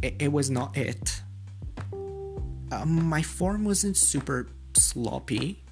[0.00, 1.21] it, it was not it.
[2.72, 5.62] Um, my form wasn't super sloppy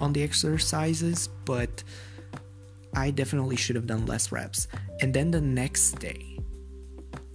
[0.00, 1.82] on the exercises, but
[2.94, 4.68] I definitely should have done less reps.
[5.00, 6.38] And then the next day,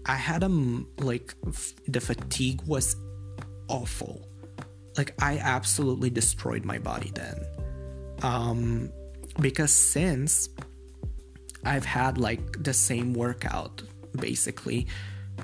[0.06, 0.50] I had a
[0.98, 2.96] like f- the fatigue was
[3.68, 4.28] awful.
[4.98, 7.38] Like I absolutely destroyed my body then.
[8.22, 8.92] Um
[9.40, 10.50] because since
[11.64, 13.82] I've had like the same workout
[14.18, 14.88] basically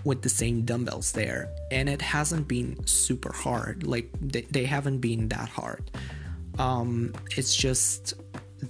[0.04, 3.86] with the same dumbbells there and it hasn't been super hard.
[3.86, 5.92] Like they, they haven't been that hard.
[6.58, 8.14] Um it's just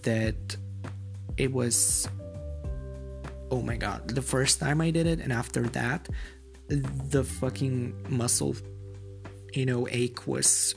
[0.04, 0.58] that
[1.38, 2.08] it was
[3.52, 6.08] oh my god the first time i did it and after that
[6.68, 8.56] the fucking muscle
[9.54, 10.76] you know ache was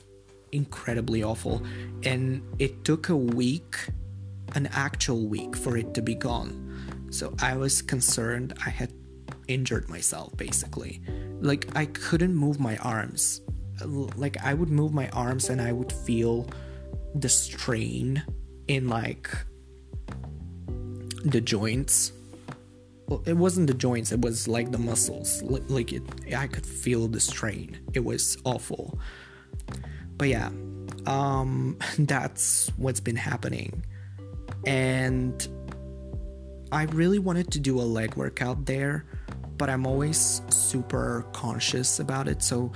[0.53, 1.61] incredibly awful.
[2.03, 3.75] And it took a week
[4.55, 7.07] an actual week for it to be gone.
[7.09, 8.53] So i was concerned.
[8.65, 8.91] I had
[9.47, 11.01] injured myself basically.
[11.41, 13.41] Like I couldn't move my arms.
[13.83, 16.47] Like I would move my arms and I would feel
[17.15, 18.23] the strain
[18.67, 19.29] in like
[21.25, 22.11] the joints.
[23.07, 25.41] Well, it wasn't the joints, it was like the muscles.
[25.43, 26.03] Like it
[26.35, 27.79] I could feel the strain.
[27.93, 28.99] It was awful.
[30.17, 30.49] But yeah,
[31.05, 33.83] um that's what's been happening.
[34.65, 35.45] And
[36.71, 39.05] I really wanted to do a leg workout there
[39.63, 42.43] but I'm always super conscious about it.
[42.43, 42.69] So,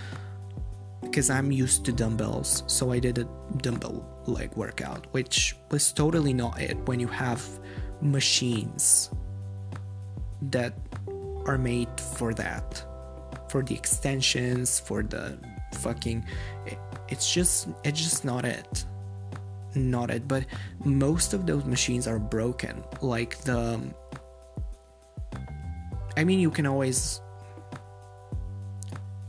[1.02, 6.32] because I'm used to dumbbells, so I did a dumbbell leg workout, which was totally
[6.32, 7.46] not it when you have
[8.00, 9.12] machines
[10.44, 10.76] that
[11.46, 12.82] are made for that,
[13.50, 15.38] for the extensions, for the
[15.74, 16.26] fucking.
[16.68, 16.78] It,
[17.10, 18.86] it's just, it's just not it.
[19.76, 20.46] Not it, but
[20.86, 22.82] most of those machines are broken.
[23.02, 23.78] Like the
[26.18, 27.22] I mean, you can always,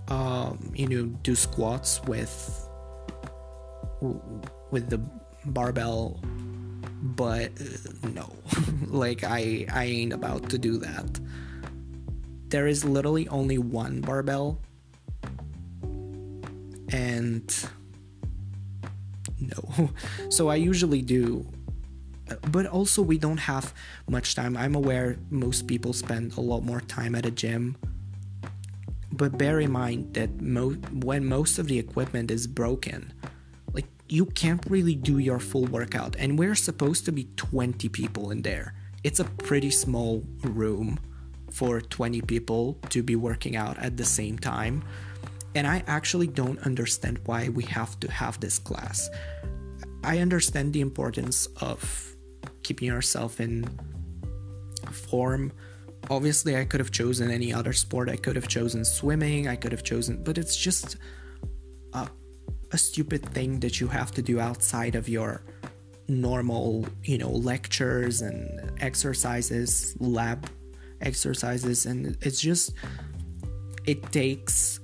[0.09, 2.33] um, you know, do squats with
[4.71, 4.99] with the
[5.45, 6.19] barbell,
[7.03, 8.33] but uh, no,
[8.87, 11.21] like I I ain't about to do that.
[12.49, 14.59] There is literally only one barbell,
[16.89, 17.45] and
[19.39, 19.91] no.
[20.31, 21.47] So I usually do
[22.51, 23.75] but also we don't have
[24.09, 24.57] much time.
[24.57, 27.77] I'm aware most people spend a lot more time at a gym.
[29.13, 33.13] But bear in mind that mo- when most of the equipment is broken,
[33.73, 38.31] like you can't really do your full workout and we're supposed to be 20 people
[38.31, 38.75] in there.
[39.03, 40.99] It's a pretty small room
[41.51, 44.85] for 20 people to be working out at the same time.
[45.55, 49.09] And I actually don't understand why we have to have this class.
[50.05, 52.08] I understand the importance of
[52.63, 53.69] keeping yourself in
[54.91, 55.53] form.
[56.11, 58.09] Obviously, I could have chosen any other sport.
[58.09, 59.49] I could have chosen swimming.
[59.49, 60.97] I could have chosen, but it's just
[61.93, 62.09] a,
[62.73, 65.43] a stupid thing that you have to do outside of your
[66.09, 70.49] normal, you know, lectures and exercises, lab
[71.01, 71.87] exercises.
[71.87, 72.73] And it's just,
[73.87, 74.81] it takes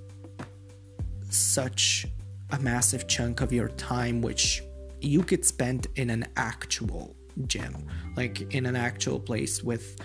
[1.31, 2.07] such
[2.51, 4.63] a massive chunk of your time, which
[5.01, 7.17] you could spend in an actual
[7.47, 9.97] gym, like in an actual place with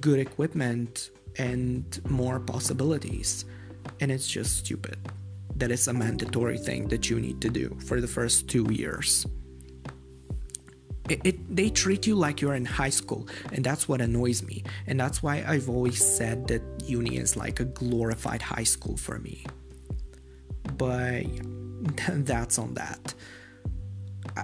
[0.00, 3.44] good equipment and more possibilities.
[4.00, 4.98] And it's just stupid
[5.56, 9.26] that it's a mandatory thing that you need to do for the first two years.
[11.08, 14.62] It, it, they treat you like you're in high school, and that's what annoys me.
[14.86, 19.18] And that's why I've always said that uni is like a glorified high school for
[19.18, 19.44] me.
[20.76, 21.24] But
[22.08, 23.14] that's on that.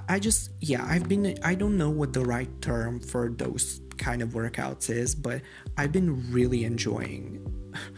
[0.08, 4.22] I just yeah, I've been I don't know what the right term for those kind
[4.22, 5.42] of workouts is, but
[5.76, 7.52] I've been really enjoying.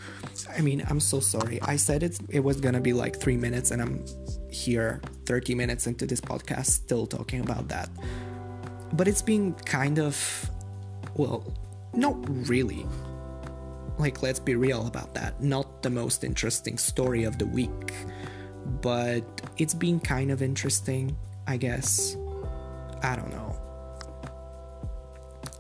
[0.57, 1.61] I mean, I'm so sorry.
[1.63, 4.05] I said it it was gonna be like three minutes, and I'm
[4.51, 7.91] here 30 minutes into this podcast still talking about that.
[8.95, 10.17] But it's been kind of
[11.15, 11.45] well,
[11.95, 12.17] not
[12.49, 12.87] really.
[13.99, 15.43] Like, let's be real about that.
[15.43, 17.93] Not the most interesting story of the week,
[18.81, 19.25] but
[19.57, 21.17] it's been kind of interesting,
[21.49, 22.17] I guess.
[23.03, 23.59] I don't know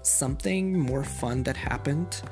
[0.08, 2.22] something more fun that happened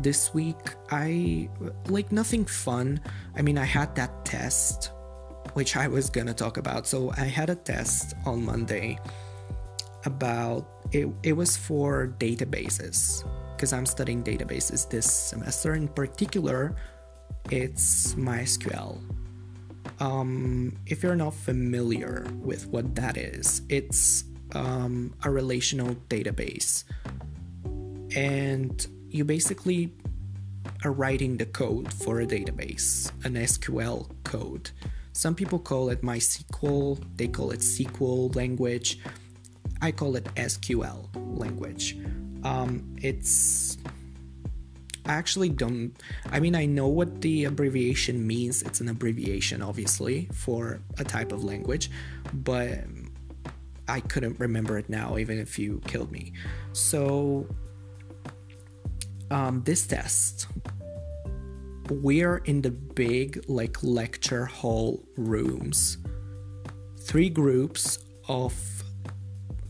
[0.00, 0.74] this week.
[0.90, 1.48] I
[1.86, 3.00] like nothing fun.
[3.36, 4.92] I mean, I had that test,
[5.54, 6.86] which I was gonna talk about.
[6.86, 8.98] So I had a test on Monday
[10.04, 13.24] about it, it was for databases
[13.56, 15.74] because I'm studying databases this semester.
[15.74, 16.74] In particular,
[17.50, 19.19] it's MySQL.
[20.00, 26.84] Um, if you're not familiar with what that is, it's um, a relational database
[28.14, 29.92] and you basically
[30.84, 34.70] are writing the code for a database, an SQL code.
[35.12, 39.00] Some people call it MySQL, they call it SQL language.
[39.82, 41.08] I call it SQL
[41.38, 41.96] language.
[42.44, 43.76] Um, it's
[45.12, 45.92] actually don't.
[46.30, 48.62] I mean, I know what the abbreviation means.
[48.62, 51.90] It's an abbreviation, obviously, for a type of language,
[52.32, 52.78] but
[53.88, 56.32] I couldn't remember it now, even if you killed me.
[56.72, 57.46] So
[59.30, 60.46] um, this test,
[61.88, 65.98] we're in the big like lecture hall rooms.
[67.00, 68.54] Three groups of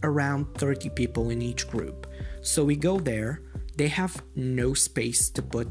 [0.03, 2.07] around 30 people in each group.
[2.43, 3.43] So we go there,
[3.81, 5.67] they have no space to put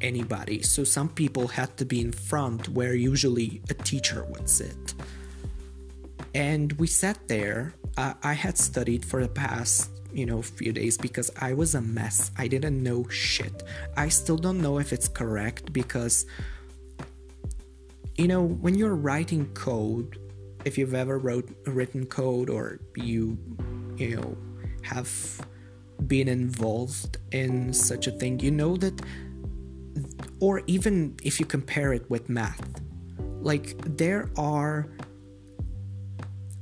[0.00, 0.62] anybody.
[0.62, 4.94] So some people had to be in front where usually a teacher would sit.
[6.34, 7.74] And we sat there.
[7.98, 11.82] Uh, I had studied for the past you know few days because I was a
[11.82, 12.30] mess.
[12.38, 13.62] I didn't know shit.
[13.94, 16.24] I still don't know if it's correct because
[18.16, 20.16] you know when you're writing code,
[20.64, 23.36] if you've ever wrote written code or you
[23.98, 24.34] you know
[24.80, 25.10] have
[26.06, 29.00] been involved in such a thing, you know that
[30.40, 32.80] or even if you compare it with math,
[33.40, 34.88] like there are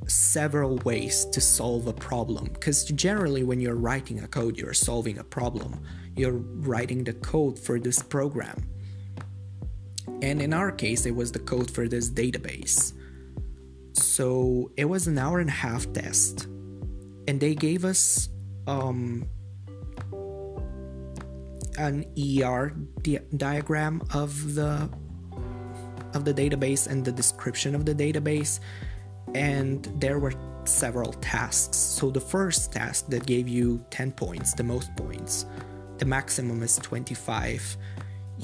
[0.06, 2.44] several ways to solve a problem.
[2.52, 5.80] Because generally when you're writing a code you're solving a problem.
[6.16, 8.62] You're writing the code for this program.
[10.20, 12.92] And in our case it was the code for this database.
[13.94, 16.44] So it was an hour and a half test.
[17.26, 18.28] And they gave us
[18.66, 19.26] um,
[21.78, 24.88] an ER di- diagram of the
[26.14, 28.60] of the database and the description of the database
[29.34, 31.76] and there were several tasks.
[31.76, 35.46] So the first task that gave you 10 points, the most points,
[35.98, 37.76] the maximum is 25.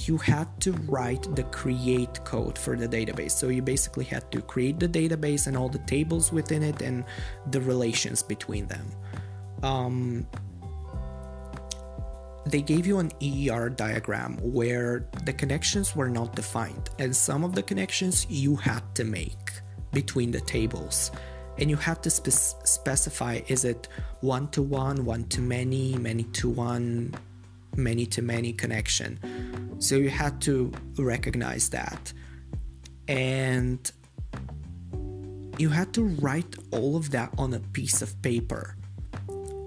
[0.06, 3.32] You had to write the create code for the database.
[3.32, 7.04] So you basically had to create the database and all the tables within it and
[7.50, 8.86] the relations between them.
[9.62, 10.26] Um,
[12.46, 17.54] they gave you an ER diagram where the connections were not defined, and some of
[17.54, 19.52] the connections you had to make
[19.92, 21.10] between the tables
[21.58, 23.88] and you have to spe- specify is it
[24.20, 27.14] one to one, one to many, many to one,
[27.76, 29.18] many to many connection.
[29.80, 32.12] So you had to recognize that.
[33.08, 33.90] And
[35.58, 38.76] you had to write all of that on a piece of paper,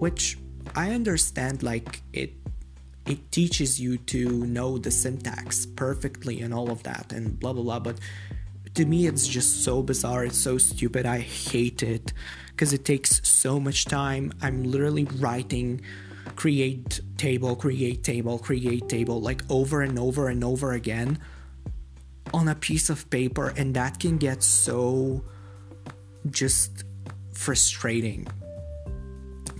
[0.01, 0.39] which
[0.75, 2.33] I understand like it
[3.05, 7.61] it teaches you to know the syntax perfectly and all of that and blah blah
[7.61, 7.79] blah.
[7.79, 7.99] But
[8.73, 10.25] to me it's just so bizarre.
[10.25, 11.05] It's so stupid.
[11.05, 12.13] I hate it
[12.49, 14.33] because it takes so much time.
[14.41, 15.81] I'm literally writing
[16.35, 21.19] create table create table create table like over and over and over again
[22.33, 23.53] on a piece of paper.
[23.55, 25.23] And that can get so
[26.31, 26.85] just
[27.33, 28.25] frustrating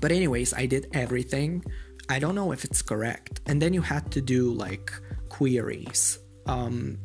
[0.01, 1.63] but anyways i did everything
[2.09, 4.91] i don't know if it's correct and then you had to do like
[5.29, 6.97] queries um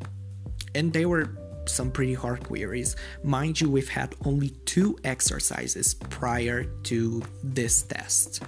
[0.75, 1.31] and they were
[1.69, 2.97] some pretty hard queries.
[3.23, 8.43] Mind you, we've had only two exercises prior to this test,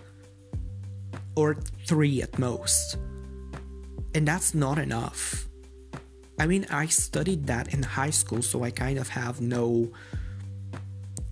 [1.34, 2.96] or three at most.
[4.14, 5.48] And that's not enough.
[6.38, 9.90] I mean, I studied that in high school, so I kind of have no.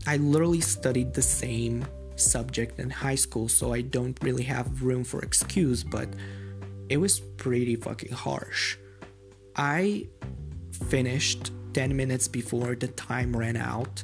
[0.07, 1.85] I literally studied the same
[2.17, 6.09] subject in high school, so I don't really have room for excuse, but
[6.89, 8.77] it was pretty fucking harsh.
[9.57, 10.09] I
[10.89, 14.03] finished 10 minutes before the time ran out.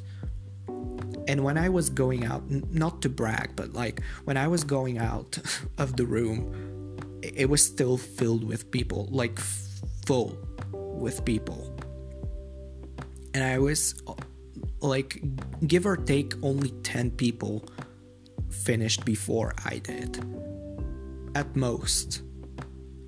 [1.27, 4.63] And when I was going out, n- not to brag, but like when I was
[4.63, 5.37] going out
[5.77, 9.39] of the room, it was still filled with people, like
[10.05, 10.37] full
[10.71, 11.69] with people.
[13.33, 14.13] And I was uh,
[14.81, 15.23] like,
[15.65, 17.65] give or take, only 10 people
[18.65, 20.23] finished before I did.
[21.35, 22.21] At most.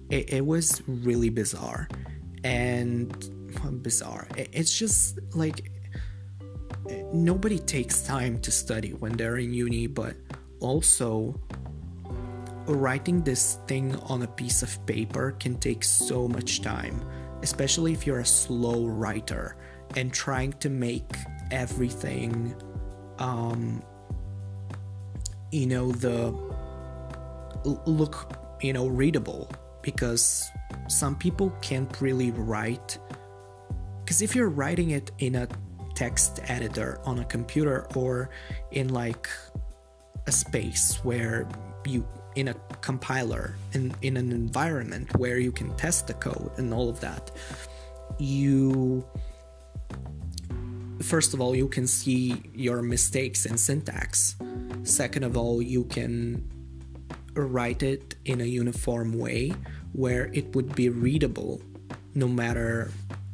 [0.10, 1.88] It, it was really bizarre.
[2.44, 3.14] And
[3.82, 4.28] bizarre.
[4.38, 5.72] It- It's just like
[7.14, 10.16] nobody takes time to study when they're in uni, but
[10.60, 11.40] also
[12.68, 17.02] writing this thing on a piece of paper can take so much time,
[17.44, 19.58] especially if you're a slow writer
[19.96, 21.12] and trying to make
[21.52, 22.56] everything,
[23.20, 23.82] um,
[25.56, 26.36] you know, the
[27.86, 29.50] look, you know, readable
[29.82, 30.46] because
[30.90, 32.98] some people can't really write
[34.04, 35.48] because if you're writing it in a
[35.96, 38.30] text editor on a computer or
[38.72, 39.30] in like
[40.28, 41.48] a space where
[41.86, 46.74] you in a compiler in in an environment where you can test the code and
[46.74, 47.32] all of that
[48.20, 49.08] you
[51.06, 54.36] first of all you can see your mistakes in syntax.
[54.84, 56.44] Second of all you can
[57.34, 59.54] write it in a uniform way
[59.94, 61.62] where it would be readable
[62.14, 62.92] no matter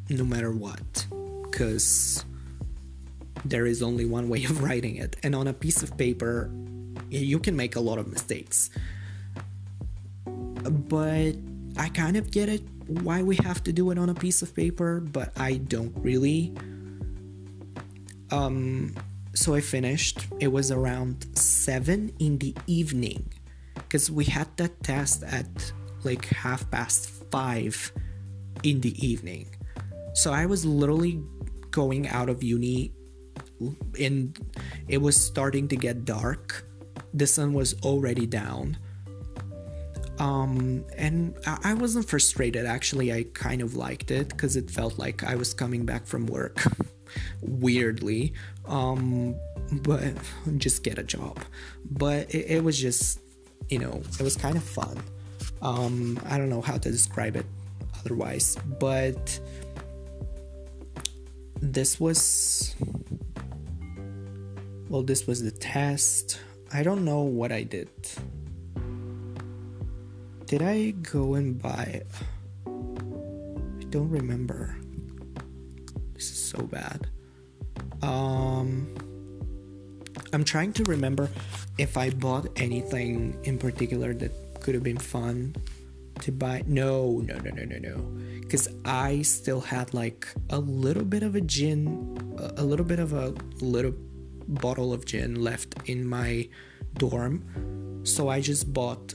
[0.10, 1.06] no matter what
[1.44, 2.26] because
[3.46, 5.16] there is only one way of writing it.
[5.24, 6.52] And on a piece of paper
[7.10, 8.70] you can make a lot of mistakes.
[10.26, 11.36] But
[11.78, 14.54] i kind of get it why we have to do it on a piece of
[14.54, 16.54] paper but i don't really
[18.32, 18.96] um
[19.34, 20.28] so i finished.
[20.40, 23.32] It was around 7 in the evening.
[23.76, 25.72] Because we had that test at
[26.04, 27.92] like half past 5
[28.64, 29.48] in the evening.
[30.14, 31.24] So i was literally
[31.72, 32.94] going out of uni
[34.00, 34.38] and
[34.88, 36.66] it was starting to get dark.
[37.14, 38.78] The sun was already down.
[40.20, 42.66] Um and I wasn't frustrated.
[42.66, 46.26] Actually i kind of liked it because it felt like i was coming back from
[46.28, 46.64] work
[47.42, 48.34] weirdly
[48.66, 49.36] um
[49.84, 50.04] but
[50.58, 51.40] just get a job.
[51.90, 53.20] But it, it was just
[53.70, 55.02] you know it was kind of fun.
[55.62, 57.46] Um i don't know how to describe it
[58.00, 59.40] otherwise but
[61.62, 62.76] this was
[64.90, 66.40] well this was the test.
[66.74, 67.90] I don't know what i did.
[70.46, 72.02] Did i go and buy
[72.66, 74.81] i don't remember
[76.52, 77.00] so bad.
[78.02, 78.68] Um
[80.34, 81.30] i'm trying to remember
[81.78, 84.32] if i bought anything in particular that
[84.62, 85.56] could have been fun
[86.22, 86.64] to buy.
[86.68, 87.96] No no no no no no.
[88.42, 91.82] Because i still had like a little bit of a gin
[92.58, 93.94] a- little bit of a little
[94.48, 96.48] bottle of gin left in my
[96.96, 97.34] dorm.
[98.04, 99.14] So i just bought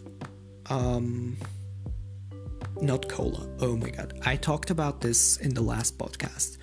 [0.71, 1.37] um
[2.81, 4.19] not cola oh my god.
[4.25, 6.59] I talked about this in the last podcast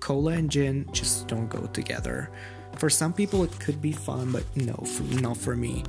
[0.00, 2.30] cola and gin just don't go together.
[2.76, 5.84] For some people it could be fun but no for, not for me.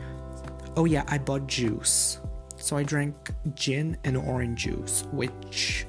[0.76, 2.20] Oh yeah i bought juice.
[2.58, 3.16] So i drank
[3.56, 5.86] gin and orange juice which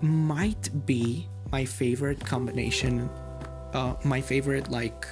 [0.00, 3.08] might be my favorite combination
[3.72, 5.06] uh, my favorite like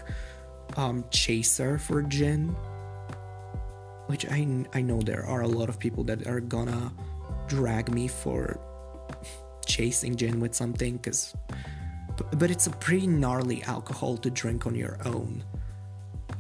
[0.77, 2.55] um, chaser for gin
[4.07, 6.93] which I, I know there are a lot of people that are gonna
[7.47, 8.61] drag me for
[9.67, 11.35] chasing gin with something because
[12.39, 15.45] but, it's a pretty gnarly alcohol to drink on your own.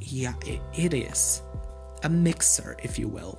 [0.01, 1.43] Yeah it, it is.
[2.03, 3.39] A mixer if you will.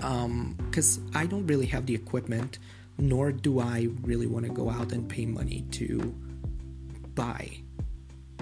[0.00, 2.58] Um because i don't really have the equipment
[2.98, 6.14] nor do i really want to go out and pay money to
[7.14, 7.50] buy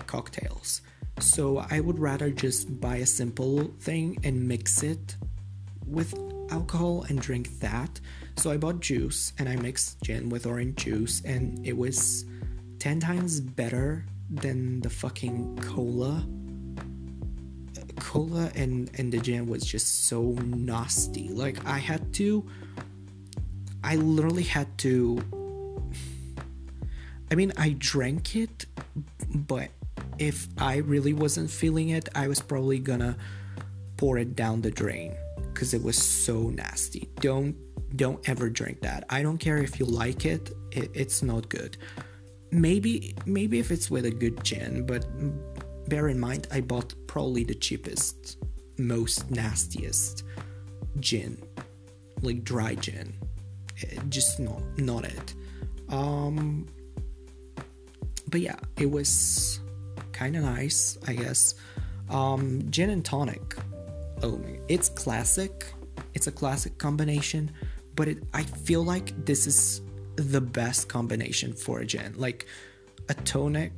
[0.06, 0.82] cocktails.
[1.20, 5.16] So i would rather just buy a simple thing and mix it
[5.86, 6.14] with
[6.50, 8.00] alcohol and drink that.
[8.36, 12.24] So i bought juice and i mixed gin with orange juice and it was
[12.82, 16.26] 10 times better than the fucking cola.
[18.00, 21.28] Cola and and the jam was just so nasty.
[21.28, 22.44] Like i had to
[23.84, 25.22] i literally had to
[27.30, 28.66] i mean i drank it
[29.32, 29.68] but
[30.18, 33.16] if i really wasn't feeling it i was probably gonna
[33.96, 35.14] pour it down the drain
[35.52, 37.08] because it was so nasty.
[37.20, 37.54] Don't
[37.94, 39.04] don't ever drink that.
[39.08, 41.76] I don't care if you like it, it it's not good
[42.52, 45.04] maybe maybe if it's with a good gin but
[45.88, 48.38] bear in mind i bought probably the cheapest
[48.78, 50.22] most nastiest
[51.00, 51.36] gin
[52.22, 53.12] like dry gin
[53.82, 55.34] Eh, just not not it
[55.88, 56.66] um
[58.28, 59.60] but yeah it was
[60.22, 61.54] kind of nice, I guess.
[62.08, 63.56] Um, gin and tonic.
[64.22, 65.72] Oh, it's classic.
[66.14, 67.50] It's a classic combination,
[67.96, 69.80] but it, I feel like this is
[70.16, 72.14] the best combination for a gin.
[72.16, 72.46] Like
[73.08, 73.72] a tonic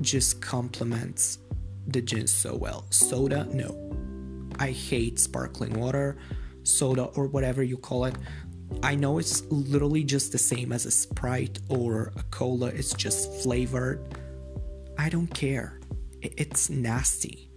[0.00, 1.38] just complements
[1.86, 2.86] the gin so well.
[2.90, 3.82] Soda, no.
[4.58, 6.16] I hate sparkling water,
[6.62, 8.14] soda, or whatever you call it.
[8.82, 13.32] I know it's literally just the same as a Sprite or a cola, it's just
[13.42, 14.00] flavored.
[14.98, 15.80] I don't care.
[16.22, 17.50] It's nasty.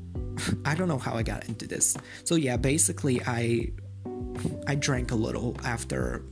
[0.64, 1.96] I don't know how I got into this.
[2.24, 3.70] So yeah, basically I
[4.66, 6.24] I drank a little after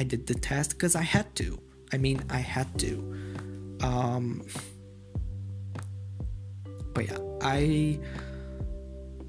[0.00, 1.60] I did the test cuz I had to.
[1.92, 2.92] I mean, I had to.
[3.80, 4.42] Um
[6.94, 8.00] But yeah, I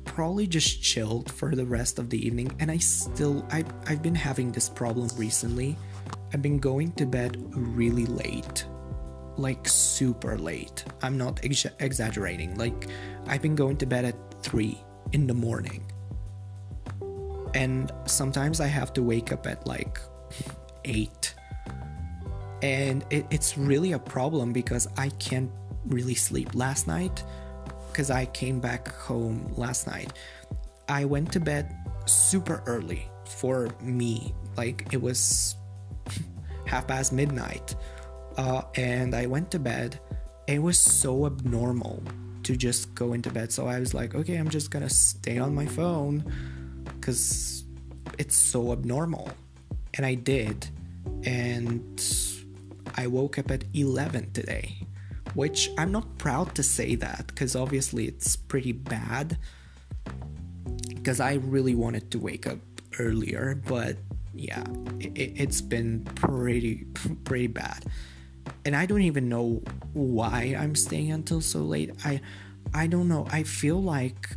[0.05, 4.15] probably just chilled for the rest of the evening and I still I I've been
[4.15, 5.77] having this problem recently.
[6.33, 8.65] I've been going to bed really late.
[9.37, 10.85] Like super late.
[11.01, 12.57] I'm not ex- exaggerating.
[12.57, 12.87] Like
[13.27, 14.77] I've been going to bed at 3
[15.11, 15.83] in the morning.
[17.53, 19.99] And sometimes I have to wake up at like
[20.85, 21.35] 8.
[22.61, 25.49] And it, it's really a problem because I can't
[25.85, 27.23] really sleep last night
[27.91, 30.13] because I came back home last night.
[30.87, 31.75] I went to bed
[32.05, 34.33] super early for me.
[34.57, 35.55] Like it was
[36.65, 37.75] half past midnight.
[38.37, 39.99] Uh, and I went to bed.
[40.47, 42.01] It was so abnormal
[42.43, 43.51] to just go into bed.
[43.51, 46.23] So I was like, okay, I'm just gonna stay on my phone
[46.83, 47.65] because
[48.17, 49.29] it's so abnormal.
[49.95, 50.67] And I did.
[51.23, 52.03] And
[52.95, 54.81] I woke up at 11 today
[55.33, 59.37] which I'm not proud to say that because obviously it's pretty bad.
[60.87, 62.59] Because I really wanted to wake up
[62.99, 63.97] earlier, but
[64.33, 64.63] yeah,
[64.99, 66.85] it, has been pretty
[67.23, 67.85] pretty bad,
[68.65, 69.63] and I don't even know
[69.93, 71.91] why I'm staying until so late.
[72.05, 72.21] I
[72.73, 73.27] I don't know.
[73.31, 74.29] I feel like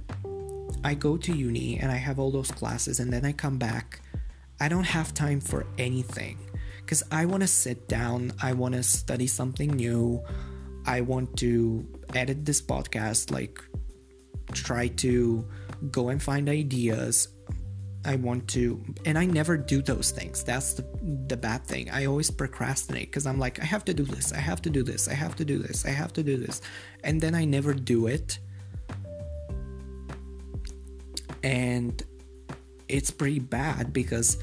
[0.83, 4.01] I go to uni and I have all those classes, and then I come back.
[4.61, 6.39] I don't have time for anything
[6.81, 8.33] because I want to sit down.
[8.43, 10.23] I want to study something new.
[10.87, 13.61] I want to edit this podcast, like
[14.53, 15.49] try to
[15.91, 17.29] go and find ideas.
[18.07, 20.45] I want to, and I never do those things.
[20.45, 20.85] That's the
[21.27, 21.91] the bad thing.
[21.91, 24.83] I always procrastinate because I'm like, I have to do this, I have to do
[24.83, 26.61] this, I have to do this, I have to do this,
[27.03, 28.39] and then I never do it.
[31.43, 32.03] And
[32.89, 34.39] it's pretty bad because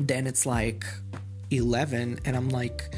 [0.00, 0.84] then it's like
[1.50, 2.94] 11 and I'm like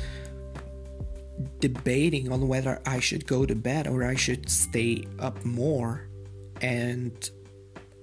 [1.60, 6.08] debating on whether I should go to bed or I should stay up more.
[6.60, 7.30] And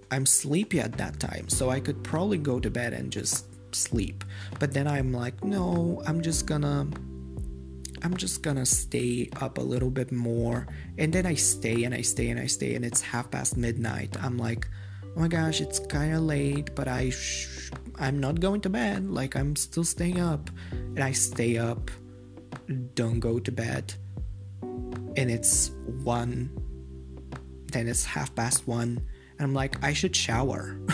[0.09, 3.45] I'm sleepy at that time, so I could probably go to bed and just
[3.75, 4.23] sleep.
[4.59, 6.87] But then I'm like, no, I'm just gonna.
[8.03, 10.67] I'm just gonna stay up a little bit more.
[10.97, 14.15] And then I stay and I stay and I stay, and it's half past midnight.
[14.21, 14.67] I'm like,
[15.17, 19.09] oh my gosh, it's kind of late, but I, sh- I'm not going to bed.
[19.09, 21.89] Like I'm still staying up, and I stay up
[22.95, 23.93] don't go to bed.
[24.61, 25.71] And it's
[26.03, 26.51] one
[27.71, 29.01] then it's half past one
[29.37, 30.79] and i'm like i should shower.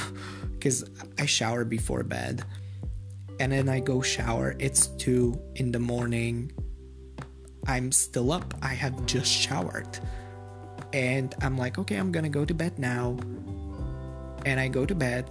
[0.54, 2.46] Because i shower before bed.
[3.42, 4.56] And then i go shower.
[4.60, 6.54] It's two in the morning.
[7.68, 8.54] I'm still up.
[8.62, 10.00] I have just showered.
[10.94, 13.18] And i'm like okay i'm gonna go to bed now
[14.46, 15.30] and i go to bed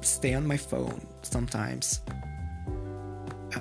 [0.00, 2.00] stay on my phone sometimes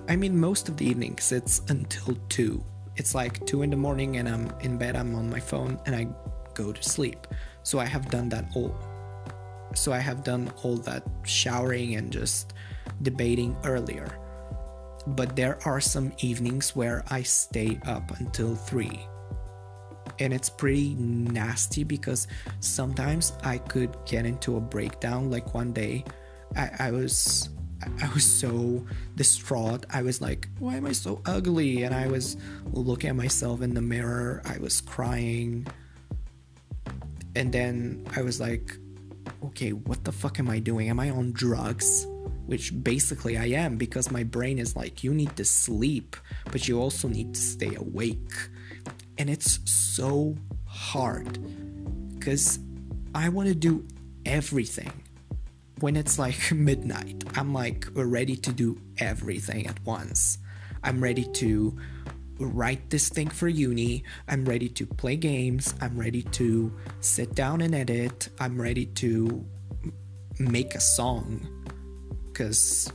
[0.07, 2.63] I mean, most of the evenings it's until 2.
[2.95, 5.95] It's like 2 in the morning and I'm in bed, I'm on my phone, and
[5.95, 6.07] I
[6.53, 7.27] go to sleep.
[7.63, 8.75] So I have done that all.
[9.75, 12.53] So I have done all that showering and just
[13.01, 14.17] debating earlier.
[15.07, 18.99] But there are some evenings where I stay up until 3.
[20.21, 22.27] And it's pretty nasty because
[22.59, 25.31] sometimes I could get into a breakdown.
[25.31, 26.05] Like one day,
[26.55, 27.49] I, I was
[27.99, 29.87] I was so distraught.
[29.89, 31.81] I was like, why am I so ugly?
[31.81, 32.37] And I was
[32.71, 34.43] looking at myself in the mirror.
[34.45, 35.65] I was crying.
[37.35, 38.77] And then I was like,
[39.43, 40.87] okay, what the fuck am I doing?
[40.89, 42.05] Am I on drugs?
[42.45, 46.15] Which basically I am because my brain is like, you need to sleep,
[46.51, 48.33] but you also need to stay awake.
[49.21, 51.37] And it's so hard
[52.17, 52.57] because
[53.13, 53.85] I want to do
[54.25, 54.91] everything
[55.79, 60.39] when it's like midnight, I'm like ready to do everything at once.
[60.83, 61.77] I'm ready to
[62.39, 64.05] write this thing for uni.
[64.27, 65.75] I'm ready to play games.
[65.81, 68.29] I'm ready to sit down and edit.
[68.39, 69.45] I'm ready to
[70.39, 71.47] make a song.
[72.25, 72.91] Because,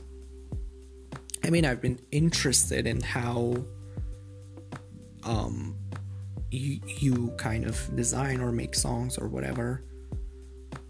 [1.45, 3.63] I mean, I've been interested in how
[5.23, 5.73] um,
[6.51, 9.83] you, you kind of design or make songs or whatever.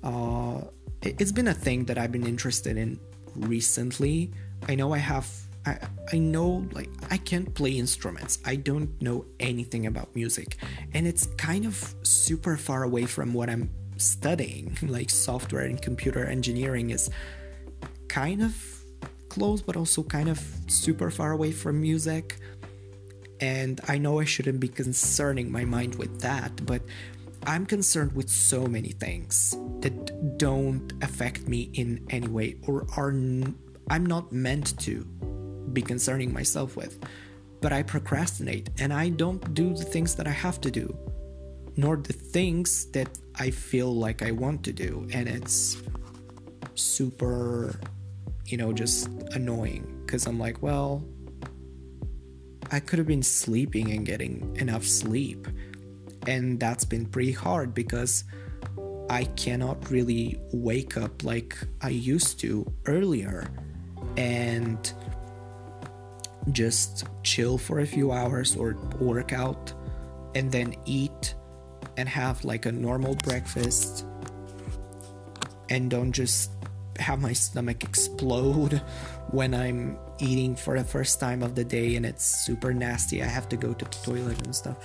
[0.04, 0.62] Uh,
[1.02, 3.00] it, it's been a thing that I've been interested in
[3.36, 4.32] recently.
[4.68, 5.28] I know I have
[5.66, 5.78] I,
[6.14, 8.40] I know like I can't play instruments.
[8.46, 10.58] I don't know anything about music.
[10.94, 14.78] And it's kind of super far away from what I'm studying.
[14.88, 17.10] Like software and computer engineering is
[18.08, 18.56] kind of
[19.30, 22.38] close but also kind of super far away from music.
[23.40, 26.82] And I know I shouldn't be concerning my mind with that, but
[27.46, 33.10] I'm concerned with so many things that don't affect me in any way or are
[33.10, 33.56] n-
[33.90, 35.04] I'm not meant to
[35.72, 37.00] be concerning myself with.
[37.62, 40.96] But I procrastinate and I don't do the things that I have to do,
[41.76, 45.08] nor the things that I feel like I want to do.
[45.12, 45.82] And it's
[46.76, 47.80] super,
[48.46, 51.04] you know, just annoying because I'm like, well,
[52.72, 55.48] I could have been sleeping and getting enough sleep.
[56.26, 58.26] And that's been pretty hard because
[59.10, 63.50] I cannot really wake up like I used to earlier.
[64.18, 64.92] And
[66.52, 69.74] just chill for a few hours or work out
[70.36, 71.36] and then eat
[71.98, 74.06] and have like a normal breakfast
[75.70, 76.52] and don't just
[77.00, 78.82] have my stomach explode
[79.32, 83.22] when I'm eating for the first time of the day and it's super nasty.
[83.22, 84.78] I have to go to the toilet and stuff.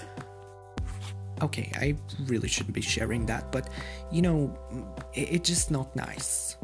[1.41, 3.69] Okay, I really shouldn't be sharing that, but
[4.13, 4.57] you know,
[5.13, 6.57] it, it's just not nice.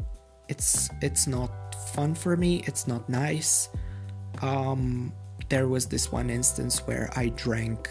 [0.47, 1.51] It's it's not
[1.93, 2.63] fun for me.
[2.65, 3.69] It's not nice
[4.41, 5.11] um,
[5.49, 7.89] there was this one instance where I drank,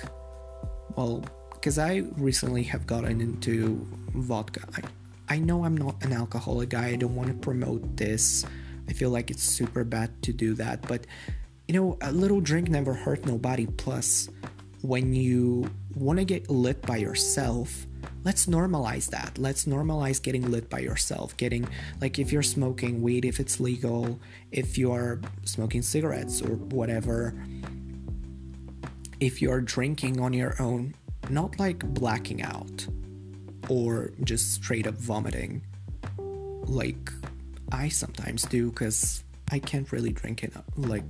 [0.97, 4.63] well, because I recently have gotten into vodka.
[4.77, 8.45] I, I know I'm not an alcoholic guy, I don't want to promote this.
[8.89, 11.07] I feel like it's super bad to do that, but
[11.69, 13.67] you know, a little drink never hurt nobody.
[13.67, 14.29] Plus,
[14.81, 17.87] when you want to get lit by yourself,
[18.25, 19.37] let's normalize that.
[19.37, 21.37] Let's normalize getting lit by yourself.
[21.37, 21.69] Getting,
[22.01, 24.19] like, if you're smoking weed, if it's legal,
[24.51, 27.35] if you're smoking cigarettes or whatever,
[29.21, 30.95] if you're drinking on your own,
[31.29, 32.87] not like blacking out
[33.69, 35.61] or just straight up vomiting,
[36.65, 37.13] like
[37.73, 41.05] I sometimes do, because I can't really drink it like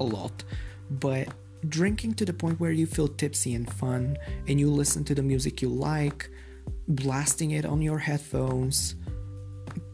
[0.00, 0.44] a lot,
[0.90, 1.28] but
[1.68, 4.16] drinking to the point where you feel tipsy and fun
[4.48, 6.30] and you listen to the music you like,
[6.88, 8.96] blasting it on your headphones,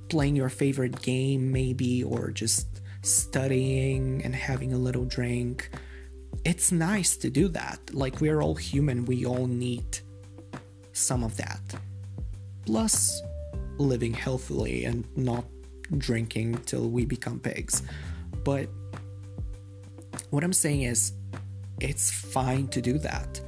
[0.09, 5.71] playing your favorite game, maybe, or just studying and having a little drink.
[6.45, 7.93] It's nice to do that.
[7.93, 9.99] Like, we're all human, we all need
[10.93, 11.61] some of that.
[12.65, 13.21] Plus,
[13.79, 15.45] living healthily and not
[15.97, 17.83] drinking till we become pigs.
[18.45, 18.69] But
[20.31, 21.13] what I'm saying is,
[21.81, 23.41] it's fine to do that.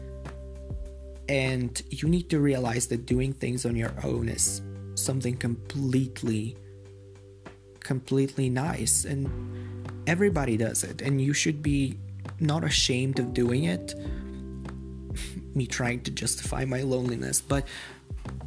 [1.28, 4.62] And you need to realize that doing things on your own is
[4.94, 6.56] something completely,
[7.80, 9.04] completely nice.
[9.04, 9.28] And
[10.06, 11.02] everybody does it.
[11.02, 11.98] And you should be
[12.40, 13.94] not ashamed of doing it.
[15.54, 17.40] Me trying to justify my loneliness.
[17.40, 17.66] But,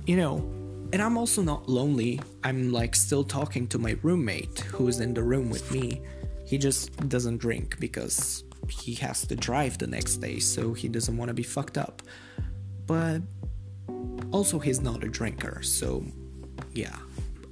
[0.05, 0.62] you know,
[0.93, 2.21] and I'm also not lonely.
[2.43, 6.03] I'm like still talking to my roommate who's in the room with me.
[6.45, 11.17] He just doesn't drink because he has to drive the next day, so he doesn't
[11.17, 12.03] want to be fucked up.
[12.85, 13.23] But
[14.31, 16.05] also, he's not a drinker, so
[16.73, 16.95] yeah.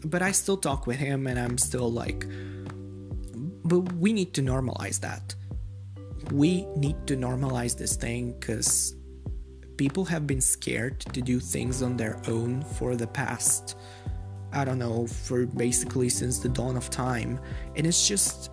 [0.05, 2.27] But I still talk with him, and I'm still like,
[3.65, 5.33] but we need to normalize that.
[6.31, 8.93] We need to normalize this thing because
[9.81, 13.75] people have been scared to do things on their own for the past,
[14.53, 17.39] I don't know, for basically since the dawn of time.
[17.75, 18.51] And it's just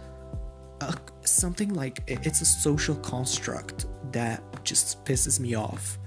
[0.81, 5.99] a, something like it's a social construct that just pisses me off.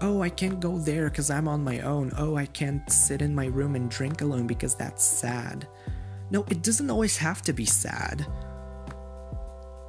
[0.00, 2.10] Oh, I can't go there because I'm on my own.
[2.18, 5.68] Oh, I can't sit in my room and drink alone because that's sad.
[6.32, 8.26] No, it doesn't always have to be sad.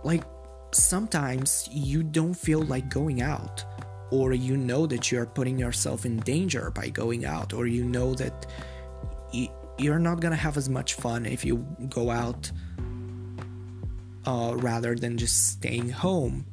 [0.04, 0.24] Like,
[0.76, 3.64] sometimes you don't feel like going out,
[4.12, 7.84] or you know that you are putting yourself in danger by going out, or you
[7.84, 8.46] know that
[9.78, 12.52] you're not gonna have as much fun if you go out
[14.26, 16.46] uh, rather than just staying home.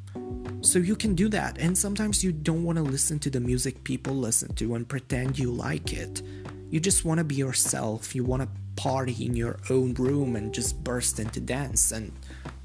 [0.62, 3.82] So you can do that, and sometimes you don't want to listen to the music
[3.84, 6.22] people listen to and pretend you like it.
[6.70, 8.14] You just want to be yourself.
[8.14, 12.12] You want to party in your own room and just burst into dance and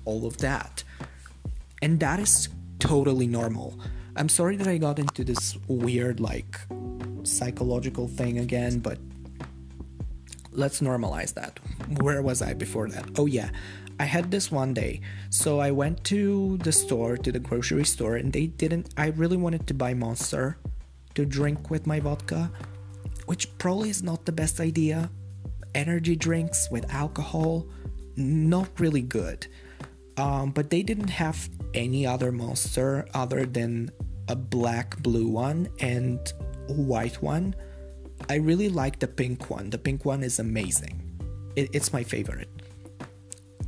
[0.05, 0.83] all of that.
[1.85, 3.79] And that is totally normal.
[4.15, 6.59] I'm sorry that I got into this weird, like,
[7.21, 8.97] psychological thing again, but
[10.51, 11.59] let's normalize that.
[12.01, 13.05] Where was I before that?
[13.19, 13.51] Oh, yeah.
[13.99, 15.01] I had this one day.
[15.29, 18.91] So I went to the store, to the grocery store, and they didn't.
[18.97, 20.57] I really wanted to buy Monster
[21.13, 22.51] to drink with my vodka,
[23.27, 25.11] which probably is not the best idea.
[25.75, 27.67] Energy drinks with alcohol,
[28.15, 29.45] not really good.
[30.17, 33.91] Um, but they didn't have any other monster other than
[34.27, 36.19] a black blue one and
[36.69, 37.55] a white one.
[38.29, 39.69] I really like the pink one.
[39.69, 41.01] The pink one is amazing.
[41.55, 42.49] It, it's my favorite.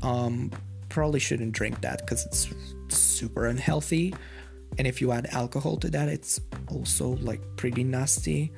[0.01, 0.51] Um,
[0.89, 2.47] probably shouldn't drink that because it's
[2.87, 4.15] super unhealthy.
[4.77, 6.39] And if you add alcohol to that, it's
[6.69, 8.53] also like pretty nasty.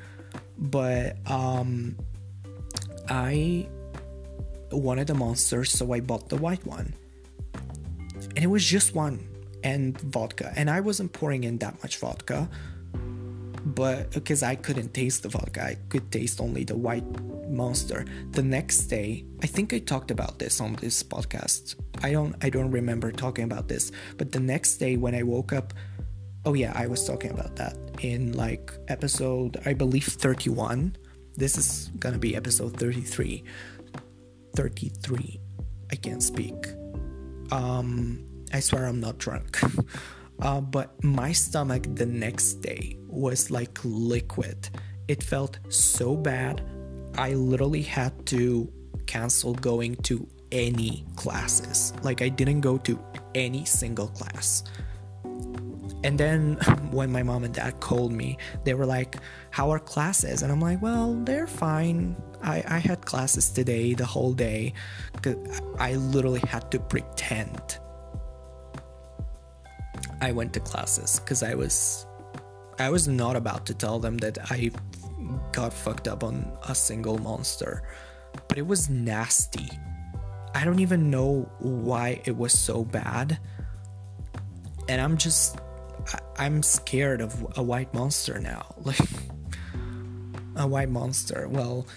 [0.57, 1.97] But um,
[3.09, 3.67] I
[4.71, 6.93] wanted a monster, so I bought the white one
[8.35, 9.27] and it was just one
[9.63, 10.53] and vodka.
[10.55, 12.49] And i wasn't pouring in that much vodka
[13.65, 15.61] but because i couldn't taste the vodka.
[15.63, 17.03] I could taste only the white
[17.49, 18.05] monster.
[18.31, 21.75] The next day i think i talked about this on this podcast.
[22.01, 25.51] I don't i don't remember talking about this but the next day when i woke
[25.53, 25.73] up
[26.45, 30.95] oh yeah i was talking about that in like episode i believe 31
[31.35, 33.43] this is gonna be episode 33
[34.55, 35.39] 33
[35.91, 36.55] i can't speak
[37.51, 38.23] um,
[38.53, 39.59] I swear I'm not drunk.
[40.41, 44.69] uh, but my stomach the next day was like liquid.
[45.07, 46.61] It felt so bad.
[47.17, 48.71] I literally had to
[49.07, 51.93] cancel going to any classes.
[52.03, 52.99] Like, I didn't go to
[53.35, 54.63] any single class.
[56.03, 56.53] And then
[56.91, 59.17] when my mom and dad called me, they were like,
[59.51, 60.43] How are classes?
[60.43, 62.15] And I'm like, Well, they're fine.
[62.41, 64.73] I, I had classes today, the whole day.
[65.13, 67.79] Because I literally had to pretend
[70.21, 72.05] I went to classes because I was
[72.77, 74.71] I was not about to tell them that I
[75.51, 77.83] got fucked up on a single monster.
[78.47, 79.69] But it was nasty.
[80.53, 83.39] I don't even know why it was so bad.
[84.87, 85.57] And I'm just
[86.37, 88.75] I'm scared of a white monster now.
[88.83, 88.99] Like
[90.55, 91.47] a white monster.
[91.47, 91.87] Well,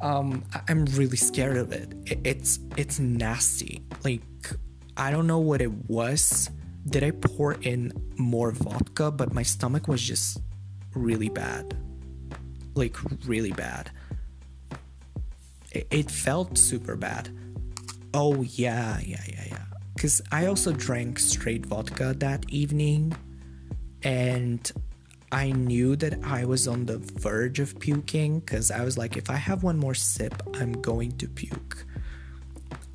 [0.00, 1.92] um, I'm really scared of it.
[2.24, 3.82] It's it's nasty.
[4.04, 4.22] Like
[4.96, 6.50] I don't know what it was.
[6.88, 9.10] Did I pour in more vodka?
[9.10, 10.40] But my stomach was just
[10.94, 11.76] really bad.
[12.74, 13.90] Like really bad.
[15.72, 17.30] It, it felt super bad.
[18.14, 19.64] Oh yeah, yeah, yeah, yeah.
[19.98, 23.16] Cause I also drank straight vodka that evening,
[24.02, 24.70] and
[25.32, 29.28] I knew that I was on the verge of puking because I was like, if
[29.28, 31.84] I have one more sip, I'm going to puke.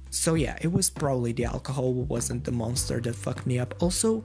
[0.09, 3.75] So yeah, it was probably the alcohol wasn't the monster that fucked me up.
[3.81, 4.23] Also,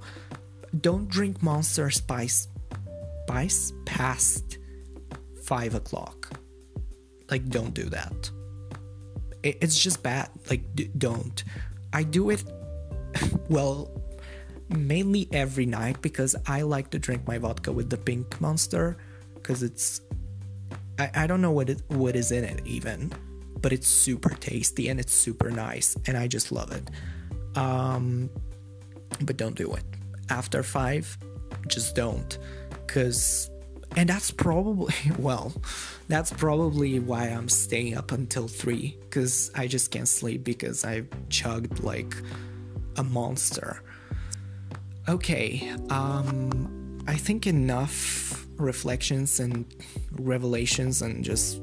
[0.81, 2.49] don't drink monster spice
[3.25, 4.59] spice past
[5.43, 6.39] five o'clock.
[7.31, 8.31] Like, don't do that.
[9.43, 10.29] it's just bad.
[10.51, 11.43] Like, d- don't.
[11.93, 12.43] I do it.
[13.49, 13.91] well,
[14.69, 18.97] mainly every night because I like to drink my vodka with the pink monster
[19.35, 20.01] because it's
[20.99, 23.13] I, I don't know what it what is in it even,
[23.61, 26.91] but it's super tasty and it's super nice and I just love it.
[27.57, 28.29] Um,
[29.23, 29.85] but don't do it
[30.31, 31.17] after five.
[31.69, 32.39] Just don't,
[32.87, 33.51] cause
[33.97, 35.53] and that's probably well,
[36.09, 41.09] that's probably why I'm staying up until three because I just can't sleep because I've
[41.29, 42.15] chugged like
[42.97, 43.83] a monster.
[45.09, 49.65] Okay, um, I think enough reflections and
[50.19, 51.61] revelations and just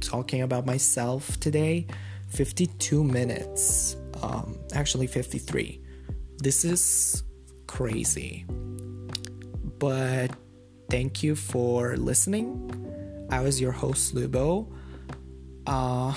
[0.00, 1.86] talking about myself today.
[2.30, 5.78] 52 minutes, um, actually 53.
[6.38, 7.22] This is
[7.66, 8.46] crazy.
[9.78, 10.28] But
[10.88, 13.28] thank you for listening.
[13.30, 14.72] I was your host, Lubo.
[15.66, 16.14] Uh,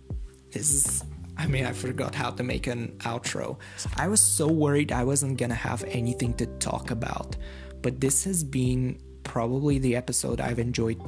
[0.50, 1.04] this is
[1.40, 3.56] I mean, I forgot how to make an outro.
[3.96, 7.34] I was so worried I wasn't gonna have anything to talk about,
[7.80, 11.00] but this has been probably the episode I've enjoyed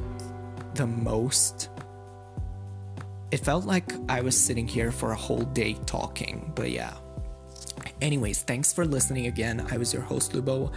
[0.75, 1.69] the most.
[3.31, 6.95] It felt like I was sitting here for a whole day talking, but yeah.
[8.01, 9.67] Anyways, thanks for listening again.
[9.71, 10.73] I was your host, Lubo.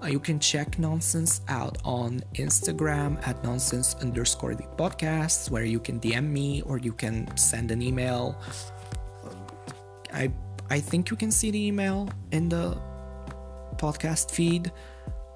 [0.00, 5.78] Uh, you can check Nonsense out on Instagram at nonsense underscore the podcast, where you
[5.78, 8.40] can DM me or you can send an email
[10.12, 10.32] I
[10.70, 12.78] I think you can see the email in the
[13.76, 14.72] podcast feed.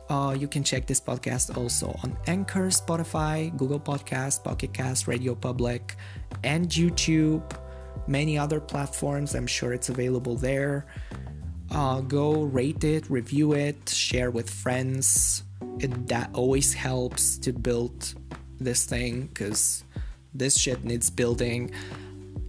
[0.09, 5.35] Uh, you can check this podcast also on Anchor, Spotify, Google Podcast, Pocket Cast, Radio
[5.35, 5.97] Public,
[6.45, 7.43] and YouTube.
[8.07, 9.35] Many other platforms.
[9.35, 10.87] I'm sure it's available there.
[11.73, 15.43] Uh, go rate it, review it, share with friends.
[15.81, 18.15] It, that always helps to build
[18.61, 19.83] this thing because
[20.33, 21.73] this shit needs building.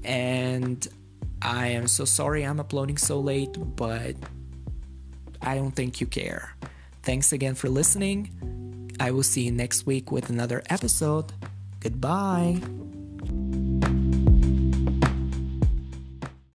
[0.03, 0.87] And
[1.41, 4.15] I am so sorry I'm uploading so late, but
[5.41, 6.55] I don't think you care.
[7.03, 8.91] Thanks again for listening.
[8.99, 11.31] I will see you next week with another episode.
[11.79, 12.59] Goodbye.